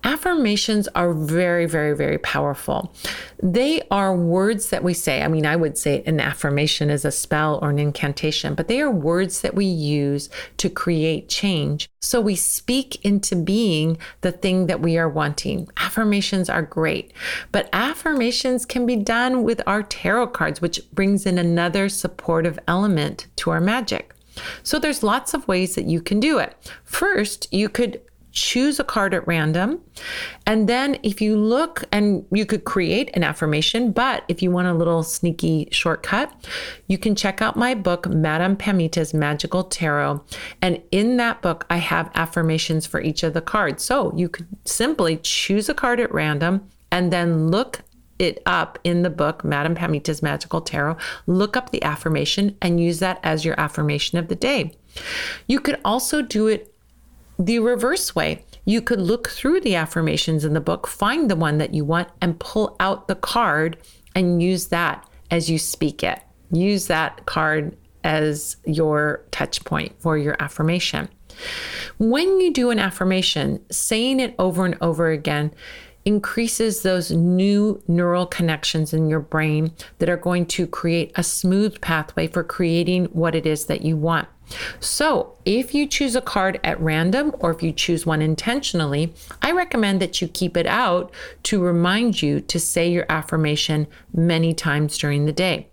Affirmations 0.02 0.88
are 0.96 1.12
very, 1.12 1.64
very, 1.64 1.96
very 1.96 2.18
powerful. 2.18 2.92
They 3.40 3.82
are 3.92 4.16
words 4.16 4.70
that 4.70 4.82
we 4.82 4.94
say. 4.94 5.22
I 5.22 5.28
mean, 5.28 5.46
I 5.46 5.54
would 5.54 5.78
say 5.78 6.02
an 6.06 6.18
affirmation 6.18 6.90
is 6.90 7.04
a 7.04 7.12
spell 7.12 7.60
or 7.62 7.70
an 7.70 7.78
incantation, 7.78 8.56
but 8.56 8.66
they 8.66 8.80
are 8.80 8.90
words 8.90 9.42
that 9.42 9.54
we 9.54 9.64
use 9.64 10.28
to 10.56 10.68
create 10.68 11.28
change. 11.28 11.88
So 12.00 12.20
we 12.20 12.34
speak 12.34 13.04
into 13.04 13.36
being 13.36 13.98
the 14.22 14.32
thing 14.32 14.66
that 14.66 14.80
we 14.80 14.98
are 14.98 15.08
wanting. 15.08 15.68
Affirmations 15.76 16.50
are 16.50 16.62
great, 16.62 17.12
but 17.52 17.68
affirmations 17.72 18.66
can 18.66 18.86
be 18.86 18.96
done 18.96 19.44
with 19.44 19.62
our 19.68 19.84
tarot 19.84 20.26
cards, 20.30 20.60
which 20.60 20.80
brings 20.90 21.26
in 21.26 21.38
another 21.38 21.88
supportive 21.88 22.58
element 22.66 23.28
to 23.36 23.50
our 23.50 23.60
magic. 23.60 24.16
So 24.62 24.78
there's 24.78 25.02
lots 25.02 25.34
of 25.34 25.46
ways 25.48 25.74
that 25.74 25.86
you 25.86 26.00
can 26.00 26.20
do 26.20 26.38
it. 26.38 26.56
First, 26.84 27.52
you 27.52 27.68
could 27.68 28.00
choose 28.32 28.80
a 28.80 28.84
card 28.84 29.14
at 29.14 29.26
random. 29.26 29.80
And 30.46 30.68
then 30.68 30.98
if 31.02 31.20
you 31.20 31.36
look 31.36 31.84
and 31.92 32.24
you 32.32 32.46
could 32.46 32.64
create 32.64 33.10
an 33.14 33.22
affirmation, 33.22 33.92
but 33.92 34.24
if 34.28 34.42
you 34.42 34.50
want 34.50 34.68
a 34.68 34.74
little 34.74 35.02
sneaky 35.02 35.68
shortcut, 35.70 36.32
you 36.88 36.98
can 36.98 37.14
check 37.14 37.40
out 37.40 37.56
my 37.56 37.74
book, 37.74 38.08
Madame 38.08 38.56
Pamita's 38.56 39.14
Magical 39.14 39.64
Tarot. 39.64 40.24
And 40.60 40.82
in 40.90 41.18
that 41.18 41.42
book, 41.42 41.66
I 41.70 41.76
have 41.76 42.10
affirmations 42.14 42.86
for 42.86 43.00
each 43.00 43.22
of 43.22 43.34
the 43.34 43.42
cards. 43.42 43.84
So 43.84 44.12
you 44.16 44.28
could 44.28 44.48
simply 44.64 45.18
choose 45.18 45.68
a 45.68 45.74
card 45.74 46.00
at 46.00 46.12
random 46.12 46.68
and 46.90 47.12
then 47.12 47.50
look 47.50 47.82
it 48.22 48.42
up 48.46 48.78
in 48.84 49.02
the 49.02 49.10
book, 49.10 49.44
Madame 49.44 49.74
Pamita's 49.74 50.22
Magical 50.22 50.60
Tarot. 50.60 50.96
Look 51.26 51.56
up 51.56 51.70
the 51.70 51.82
affirmation 51.82 52.56
and 52.62 52.80
use 52.80 52.98
that 53.00 53.20
as 53.22 53.44
your 53.44 53.58
affirmation 53.58 54.18
of 54.18 54.28
the 54.28 54.34
day. 54.34 54.72
You 55.46 55.60
could 55.60 55.80
also 55.84 56.22
do 56.22 56.46
it 56.46 56.74
the 57.38 57.58
reverse 57.58 58.14
way. 58.14 58.44
You 58.64 58.80
could 58.80 59.00
look 59.00 59.28
through 59.28 59.60
the 59.60 59.74
affirmations 59.74 60.44
in 60.44 60.52
the 60.54 60.60
book, 60.60 60.86
find 60.86 61.30
the 61.30 61.36
one 61.36 61.58
that 61.58 61.74
you 61.74 61.84
want, 61.84 62.08
and 62.20 62.38
pull 62.38 62.76
out 62.78 63.08
the 63.08 63.16
card 63.16 63.76
and 64.14 64.42
use 64.42 64.68
that 64.68 65.08
as 65.30 65.50
you 65.50 65.58
speak 65.58 66.02
it. 66.02 66.20
Use 66.50 66.86
that 66.86 67.26
card 67.26 67.76
as 68.04 68.56
your 68.64 69.24
touch 69.30 69.64
point 69.64 69.94
for 70.00 70.18
your 70.18 70.36
affirmation. 70.38 71.08
When 71.98 72.40
you 72.40 72.52
do 72.52 72.70
an 72.70 72.78
affirmation, 72.78 73.64
saying 73.70 74.20
it 74.20 74.34
over 74.38 74.64
and 74.64 74.76
over 74.80 75.10
again 75.10 75.52
increases 76.04 76.82
those 76.82 77.10
new 77.10 77.82
neural 77.86 78.26
connections 78.26 78.92
in 78.92 79.08
your 79.08 79.20
brain 79.20 79.72
that 79.98 80.08
are 80.08 80.16
going 80.16 80.46
to 80.46 80.66
create 80.66 81.12
a 81.16 81.22
smooth 81.22 81.80
pathway 81.80 82.26
for 82.26 82.42
creating 82.42 83.04
what 83.06 83.34
it 83.34 83.46
is 83.46 83.66
that 83.66 83.82
you 83.82 83.96
want. 83.96 84.28
So, 84.80 85.38
if 85.44 85.74
you 85.74 85.86
choose 85.86 86.14
a 86.14 86.20
card 86.20 86.60
at 86.62 86.80
random 86.80 87.34
or 87.38 87.52
if 87.52 87.62
you 87.62 87.72
choose 87.72 88.04
one 88.04 88.20
intentionally, 88.20 89.14
I 89.40 89.52
recommend 89.52 90.00
that 90.02 90.20
you 90.20 90.28
keep 90.28 90.56
it 90.56 90.66
out 90.66 91.12
to 91.44 91.62
remind 91.62 92.20
you 92.20 92.40
to 92.40 92.60
say 92.60 92.90
your 92.90 93.06
affirmation 93.08 93.86
many 94.12 94.52
times 94.52 94.98
during 94.98 95.24
the 95.24 95.32
day. 95.32 95.68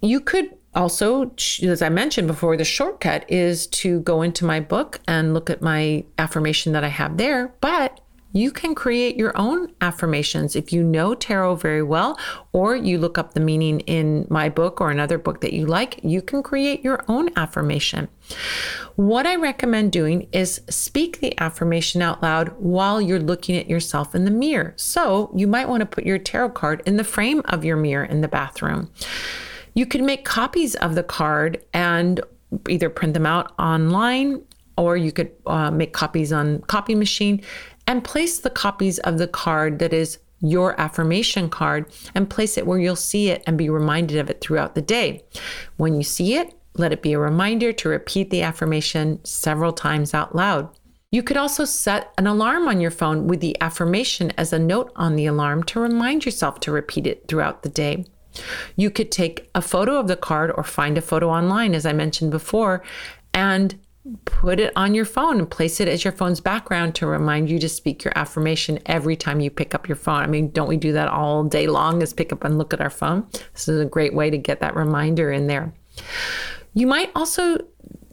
You 0.00 0.20
could 0.20 0.56
also, 0.74 1.32
as 1.62 1.82
I 1.82 1.88
mentioned 1.88 2.28
before, 2.28 2.56
the 2.56 2.64
shortcut 2.64 3.30
is 3.30 3.66
to 3.68 4.00
go 4.00 4.22
into 4.22 4.44
my 4.44 4.60
book 4.60 5.00
and 5.06 5.34
look 5.34 5.50
at 5.50 5.62
my 5.62 6.04
affirmation 6.18 6.72
that 6.72 6.84
I 6.84 6.88
have 6.88 7.16
there, 7.16 7.54
but 7.60 8.00
you 8.32 8.50
can 8.50 8.74
create 8.74 9.16
your 9.16 9.36
own 9.36 9.72
affirmations 9.80 10.56
if 10.56 10.72
you 10.72 10.82
know 10.82 11.14
tarot 11.14 11.56
very 11.56 11.82
well, 11.82 12.18
or 12.52 12.74
you 12.74 12.98
look 12.98 13.18
up 13.18 13.34
the 13.34 13.40
meaning 13.40 13.80
in 13.80 14.26
my 14.30 14.48
book 14.48 14.80
or 14.80 14.90
another 14.90 15.18
book 15.18 15.40
that 15.42 15.52
you 15.52 15.66
like, 15.66 16.00
you 16.02 16.22
can 16.22 16.42
create 16.42 16.82
your 16.82 17.04
own 17.08 17.30
affirmation. 17.36 18.08
What 18.96 19.26
I 19.26 19.36
recommend 19.36 19.92
doing 19.92 20.28
is 20.32 20.60
speak 20.68 21.20
the 21.20 21.38
affirmation 21.40 22.02
out 22.02 22.22
loud 22.22 22.48
while 22.58 23.00
you're 23.00 23.20
looking 23.20 23.56
at 23.56 23.68
yourself 23.68 24.14
in 24.14 24.24
the 24.24 24.30
mirror. 24.30 24.74
So 24.76 25.30
you 25.34 25.46
might 25.46 25.68
want 25.68 25.80
to 25.80 25.86
put 25.86 26.04
your 26.04 26.18
tarot 26.18 26.50
card 26.50 26.82
in 26.86 26.96
the 26.96 27.04
frame 27.04 27.42
of 27.46 27.64
your 27.64 27.76
mirror 27.76 28.04
in 28.04 28.20
the 28.20 28.28
bathroom. 28.28 28.90
You 29.74 29.86
can 29.86 30.04
make 30.04 30.24
copies 30.24 30.74
of 30.76 30.94
the 30.94 31.02
card 31.02 31.62
and 31.72 32.20
either 32.68 32.90
print 32.90 33.14
them 33.14 33.26
out 33.26 33.52
online 33.58 34.42
or 34.76 34.96
you 34.96 35.12
could 35.12 35.30
uh, 35.46 35.70
make 35.70 35.92
copies 35.92 36.32
on 36.32 36.60
copy 36.62 36.94
machine 36.94 37.42
and 37.86 38.04
place 38.04 38.38
the 38.38 38.50
copies 38.50 38.98
of 39.00 39.18
the 39.18 39.28
card 39.28 39.78
that 39.78 39.92
is 39.92 40.18
your 40.40 40.78
affirmation 40.80 41.48
card 41.48 41.86
and 42.14 42.28
place 42.28 42.58
it 42.58 42.66
where 42.66 42.78
you'll 42.78 42.96
see 42.96 43.30
it 43.30 43.42
and 43.46 43.56
be 43.56 43.70
reminded 43.70 44.18
of 44.18 44.28
it 44.28 44.40
throughout 44.40 44.74
the 44.74 44.82
day. 44.82 45.24
When 45.76 45.94
you 45.94 46.02
see 46.02 46.34
it, 46.34 46.54
let 46.74 46.92
it 46.92 47.02
be 47.02 47.12
a 47.12 47.18
reminder 47.18 47.72
to 47.72 47.88
repeat 47.88 48.30
the 48.30 48.42
affirmation 48.42 49.24
several 49.24 49.72
times 49.72 50.14
out 50.14 50.34
loud. 50.34 50.68
You 51.10 51.22
could 51.22 51.36
also 51.36 51.66
set 51.66 52.12
an 52.16 52.26
alarm 52.26 52.66
on 52.66 52.80
your 52.80 52.90
phone 52.90 53.26
with 53.26 53.40
the 53.40 53.56
affirmation 53.60 54.32
as 54.38 54.52
a 54.52 54.58
note 54.58 54.90
on 54.96 55.14
the 55.14 55.26
alarm 55.26 55.62
to 55.64 55.80
remind 55.80 56.24
yourself 56.24 56.58
to 56.60 56.72
repeat 56.72 57.06
it 57.06 57.28
throughout 57.28 57.62
the 57.62 57.68
day. 57.68 58.06
You 58.76 58.90
could 58.90 59.12
take 59.12 59.50
a 59.54 59.60
photo 59.60 59.98
of 59.98 60.08
the 60.08 60.16
card 60.16 60.50
or 60.56 60.64
find 60.64 60.96
a 60.96 61.02
photo 61.02 61.28
online, 61.28 61.74
as 61.74 61.84
I 61.84 61.92
mentioned 61.92 62.30
before, 62.30 62.82
and 63.34 63.78
put 64.24 64.58
it 64.58 64.72
on 64.74 64.94
your 64.94 65.04
phone 65.04 65.38
and 65.38 65.48
place 65.50 65.80
it 65.80 65.86
as 65.86 66.04
your 66.04 66.12
phone's 66.12 66.40
background 66.40 66.94
to 66.96 67.06
remind 67.06 67.48
you 67.48 67.58
to 67.60 67.68
speak 67.68 68.02
your 68.02 68.12
affirmation 68.16 68.80
every 68.86 69.14
time 69.14 69.40
you 69.40 69.50
pick 69.50 69.74
up 69.74 69.88
your 69.88 69.96
phone. 69.96 70.22
I 70.22 70.26
mean, 70.26 70.50
don't 70.50 70.68
we 70.68 70.76
do 70.76 70.92
that 70.92 71.08
all 71.08 71.44
day 71.44 71.68
long 71.68 72.02
is 72.02 72.12
pick 72.12 72.32
up 72.32 72.42
and 72.42 72.58
look 72.58 72.74
at 72.74 72.80
our 72.80 72.90
phone? 72.90 73.26
This 73.52 73.68
is 73.68 73.80
a 73.80 73.84
great 73.84 74.14
way 74.14 74.28
to 74.28 74.38
get 74.38 74.60
that 74.60 74.74
reminder 74.74 75.30
in 75.30 75.46
there. 75.46 75.72
You 76.74 76.86
might 76.86 77.12
also 77.14 77.58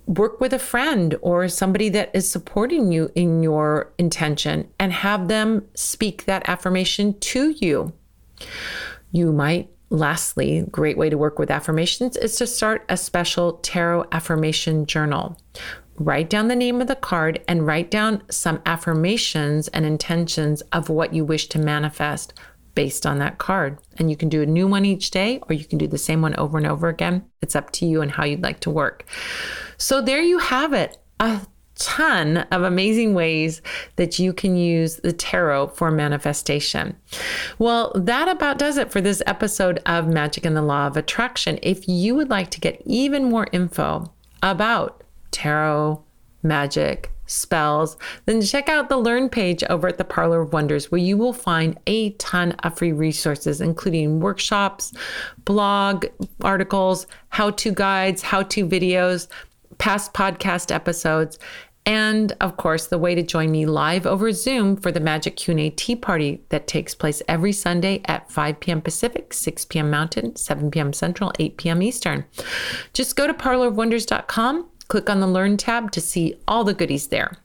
work 0.05 0.39
with 0.39 0.53
a 0.53 0.59
friend 0.59 1.15
or 1.21 1.47
somebody 1.47 1.89
that 1.89 2.11
is 2.13 2.29
supporting 2.29 2.91
you 2.91 3.11
in 3.15 3.41
your 3.41 3.91
intention 3.97 4.67
and 4.79 4.91
have 4.91 5.27
them 5.27 5.67
speak 5.75 6.25
that 6.25 6.47
affirmation 6.47 7.17
to 7.19 7.51
you. 7.51 7.93
You 9.11 9.31
might 9.31 9.69
lastly, 9.89 10.65
great 10.71 10.97
way 10.97 11.09
to 11.09 11.17
work 11.17 11.39
with 11.39 11.49
affirmations 11.49 12.15
is 12.17 12.35
to 12.35 12.47
start 12.47 12.85
a 12.89 12.97
special 12.97 13.53
tarot 13.53 14.05
affirmation 14.11 14.85
journal. 14.85 15.37
Write 15.97 16.29
down 16.29 16.47
the 16.47 16.55
name 16.55 16.79
of 16.79 16.87
the 16.87 16.95
card 16.95 17.43
and 17.47 17.67
write 17.67 17.91
down 17.91 18.23
some 18.29 18.61
affirmations 18.65 19.67
and 19.69 19.85
intentions 19.85 20.61
of 20.71 20.89
what 20.89 21.13
you 21.13 21.25
wish 21.25 21.47
to 21.49 21.59
manifest 21.59 22.33
based 22.73 23.05
on 23.05 23.17
that 23.19 23.37
card. 23.37 23.77
And 23.97 24.09
you 24.09 24.15
can 24.15 24.29
do 24.29 24.41
a 24.41 24.45
new 24.45 24.65
one 24.65 24.85
each 24.85 25.11
day 25.11 25.41
or 25.49 25.53
you 25.53 25.65
can 25.65 25.77
do 25.77 25.87
the 25.87 25.97
same 25.97 26.21
one 26.21 26.35
over 26.37 26.57
and 26.57 26.65
over 26.65 26.87
again. 26.87 27.25
It's 27.41 27.55
up 27.55 27.71
to 27.71 27.85
you 27.85 28.01
and 28.01 28.11
how 28.11 28.23
you'd 28.23 28.43
like 28.43 28.61
to 28.61 28.69
work. 28.69 29.05
So 29.77 30.01
there 30.01 30.21
you 30.21 30.37
have 30.37 30.71
it. 30.71 30.97
A 31.19 31.41
ton 31.75 32.37
of 32.37 32.63
amazing 32.63 33.13
ways 33.13 33.61
that 33.95 34.19
you 34.19 34.31
can 34.31 34.55
use 34.55 34.97
the 34.97 35.11
tarot 35.11 35.67
for 35.67 35.91
manifestation. 35.91 36.95
Well, 37.57 37.91
that 37.95 38.27
about 38.27 38.57
does 38.57 38.77
it 38.77 38.91
for 38.91 39.01
this 39.01 39.23
episode 39.25 39.81
of 39.85 40.07
Magic 40.07 40.45
and 40.45 40.55
the 40.55 40.61
Law 40.61 40.87
of 40.87 40.95
Attraction. 40.95 41.59
If 41.63 41.87
you 41.87 42.15
would 42.15 42.29
like 42.29 42.51
to 42.51 42.59
get 42.59 42.81
even 42.85 43.25
more 43.25 43.47
info 43.51 44.13
about 44.41 45.03
tarot, 45.31 46.03
magic, 46.43 47.11
spells, 47.25 47.97
then 48.25 48.41
check 48.41 48.69
out 48.69 48.89
the 48.89 48.97
Learn 48.97 49.29
page 49.29 49.63
over 49.69 49.87
at 49.87 49.97
the 49.97 50.03
Parlor 50.03 50.41
of 50.41 50.53
Wonders, 50.53 50.91
where 50.91 50.99
you 50.99 51.17
will 51.17 51.33
find 51.33 51.77
a 51.85 52.11
ton 52.13 52.53
of 52.63 52.77
free 52.77 52.91
resources, 52.91 53.61
including 53.61 54.19
workshops, 54.19 54.93
blog 55.45 56.05
articles, 56.41 57.05
how 57.29 57.51
to 57.51 57.71
guides, 57.71 58.21
how 58.21 58.43
to 58.43 58.67
videos, 58.67 59.27
past 59.77 60.13
podcast 60.13 60.73
episodes, 60.73 61.37
and 61.85 62.35
of 62.39 62.57
course, 62.57 62.85
the 62.85 62.99
way 62.99 63.15
to 63.15 63.23
join 63.23 63.49
me 63.49 63.65
live 63.65 64.05
over 64.05 64.31
Zoom 64.31 64.75
for 64.75 64.91
the 64.91 64.99
Magic 64.99 65.37
Q&A 65.37 65.71
Tea 65.71 65.95
Party 65.95 66.43
that 66.49 66.67
takes 66.67 66.93
place 66.93 67.21
every 67.27 67.51
Sunday 67.51 68.01
at 68.05 68.29
5 68.31 68.59
p.m. 68.59 68.81
Pacific, 68.81 69.33
6 69.33 69.65
p.m. 69.65 69.89
Mountain, 69.89 70.35
7 70.35 70.69
p.m. 70.69 70.93
Central, 70.93 71.31
8 71.39 71.57
p.m. 71.57 71.81
Eastern. 71.81 72.25
Just 72.93 73.15
go 73.15 73.25
to 73.25 73.33
parlorofwonders.com, 73.33 74.67
click 74.89 75.09
on 75.09 75.21
the 75.21 75.27
Learn 75.27 75.55
tab 75.55 75.91
to 75.91 76.01
see 76.01 76.35
all 76.47 76.63
the 76.63 76.73
goodies 76.73 77.07
there. 77.07 77.37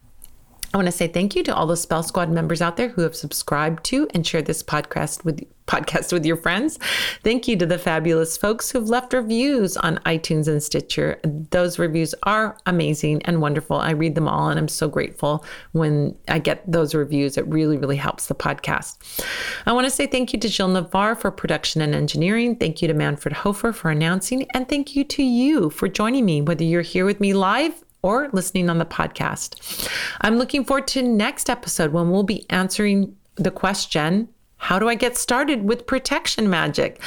I 0.74 0.76
want 0.76 0.86
to 0.86 0.92
say 0.92 1.06
thank 1.06 1.36
you 1.36 1.44
to 1.44 1.54
all 1.54 1.68
the 1.68 1.76
Spell 1.76 2.02
Squad 2.02 2.30
members 2.30 2.60
out 2.60 2.76
there 2.76 2.88
who 2.88 3.02
have 3.02 3.14
subscribed 3.14 3.84
to 3.84 4.08
and 4.12 4.26
shared 4.26 4.46
this 4.46 4.60
podcast 4.60 5.24
with 5.24 5.46
podcast 5.66 6.12
with 6.12 6.26
your 6.26 6.36
friends. 6.36 6.78
Thank 7.22 7.48
you 7.48 7.56
to 7.56 7.64
the 7.64 7.78
fabulous 7.78 8.36
folks 8.36 8.70
who've 8.70 8.88
left 8.88 9.12
reviews 9.12 9.76
on 9.76 9.98
iTunes 9.98 10.48
and 10.48 10.62
Stitcher. 10.62 11.20
Those 11.50 11.78
reviews 11.78 12.14
are 12.24 12.58
amazing 12.66 13.22
and 13.24 13.40
wonderful. 13.40 13.76
I 13.76 13.92
read 13.92 14.14
them 14.14 14.28
all 14.28 14.48
and 14.48 14.58
I'm 14.58 14.68
so 14.68 14.88
grateful 14.88 15.44
when 15.72 16.16
I 16.28 16.38
get 16.38 16.70
those 16.70 16.94
reviews. 16.94 17.38
It 17.38 17.46
really, 17.46 17.78
really 17.78 17.96
helps 17.96 18.26
the 18.26 18.34
podcast. 18.34 19.24
I 19.66 19.72
want 19.72 19.86
to 19.86 19.90
say 19.90 20.06
thank 20.06 20.32
you 20.32 20.40
to 20.40 20.48
Jill 20.48 20.68
Navarre 20.68 21.14
for 21.14 21.30
production 21.30 21.80
and 21.80 21.94
engineering. 21.94 22.56
Thank 22.56 22.82
you 22.82 22.88
to 22.88 22.94
Manfred 22.94 23.32
Hofer 23.32 23.72
for 23.72 23.90
announcing. 23.90 24.46
And 24.52 24.68
thank 24.68 24.94
you 24.96 25.04
to 25.04 25.22
you 25.22 25.70
for 25.70 25.88
joining 25.88 26.24
me, 26.26 26.42
whether 26.42 26.64
you're 26.64 26.82
here 26.82 27.06
with 27.06 27.20
me 27.20 27.32
live 27.32 27.83
or 28.04 28.28
listening 28.32 28.68
on 28.68 28.76
the 28.76 28.84
podcast. 28.84 29.88
I'm 30.20 30.36
looking 30.36 30.62
forward 30.62 30.86
to 30.88 31.02
next 31.02 31.48
episode 31.48 31.90
when 31.92 32.10
we'll 32.10 32.22
be 32.22 32.44
answering 32.50 33.16
the 33.36 33.50
question 33.50 34.28
how 34.58 34.78
do 34.78 34.88
I 34.88 34.94
get 34.94 35.16
started 35.18 35.64
with 35.64 35.86
protection 35.86 36.48
magic? 36.48 36.98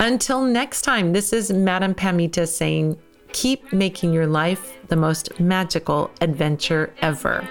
Until 0.00 0.42
next 0.42 0.82
time, 0.82 1.12
this 1.12 1.32
is 1.32 1.52
Madame 1.52 1.94
Pamita 1.94 2.48
saying, 2.48 2.98
keep 3.32 3.72
making 3.72 4.12
your 4.12 4.26
life 4.26 4.76
the 4.88 4.96
most 4.96 5.38
magical 5.38 6.10
adventure 6.20 6.92
ever. 7.02 7.48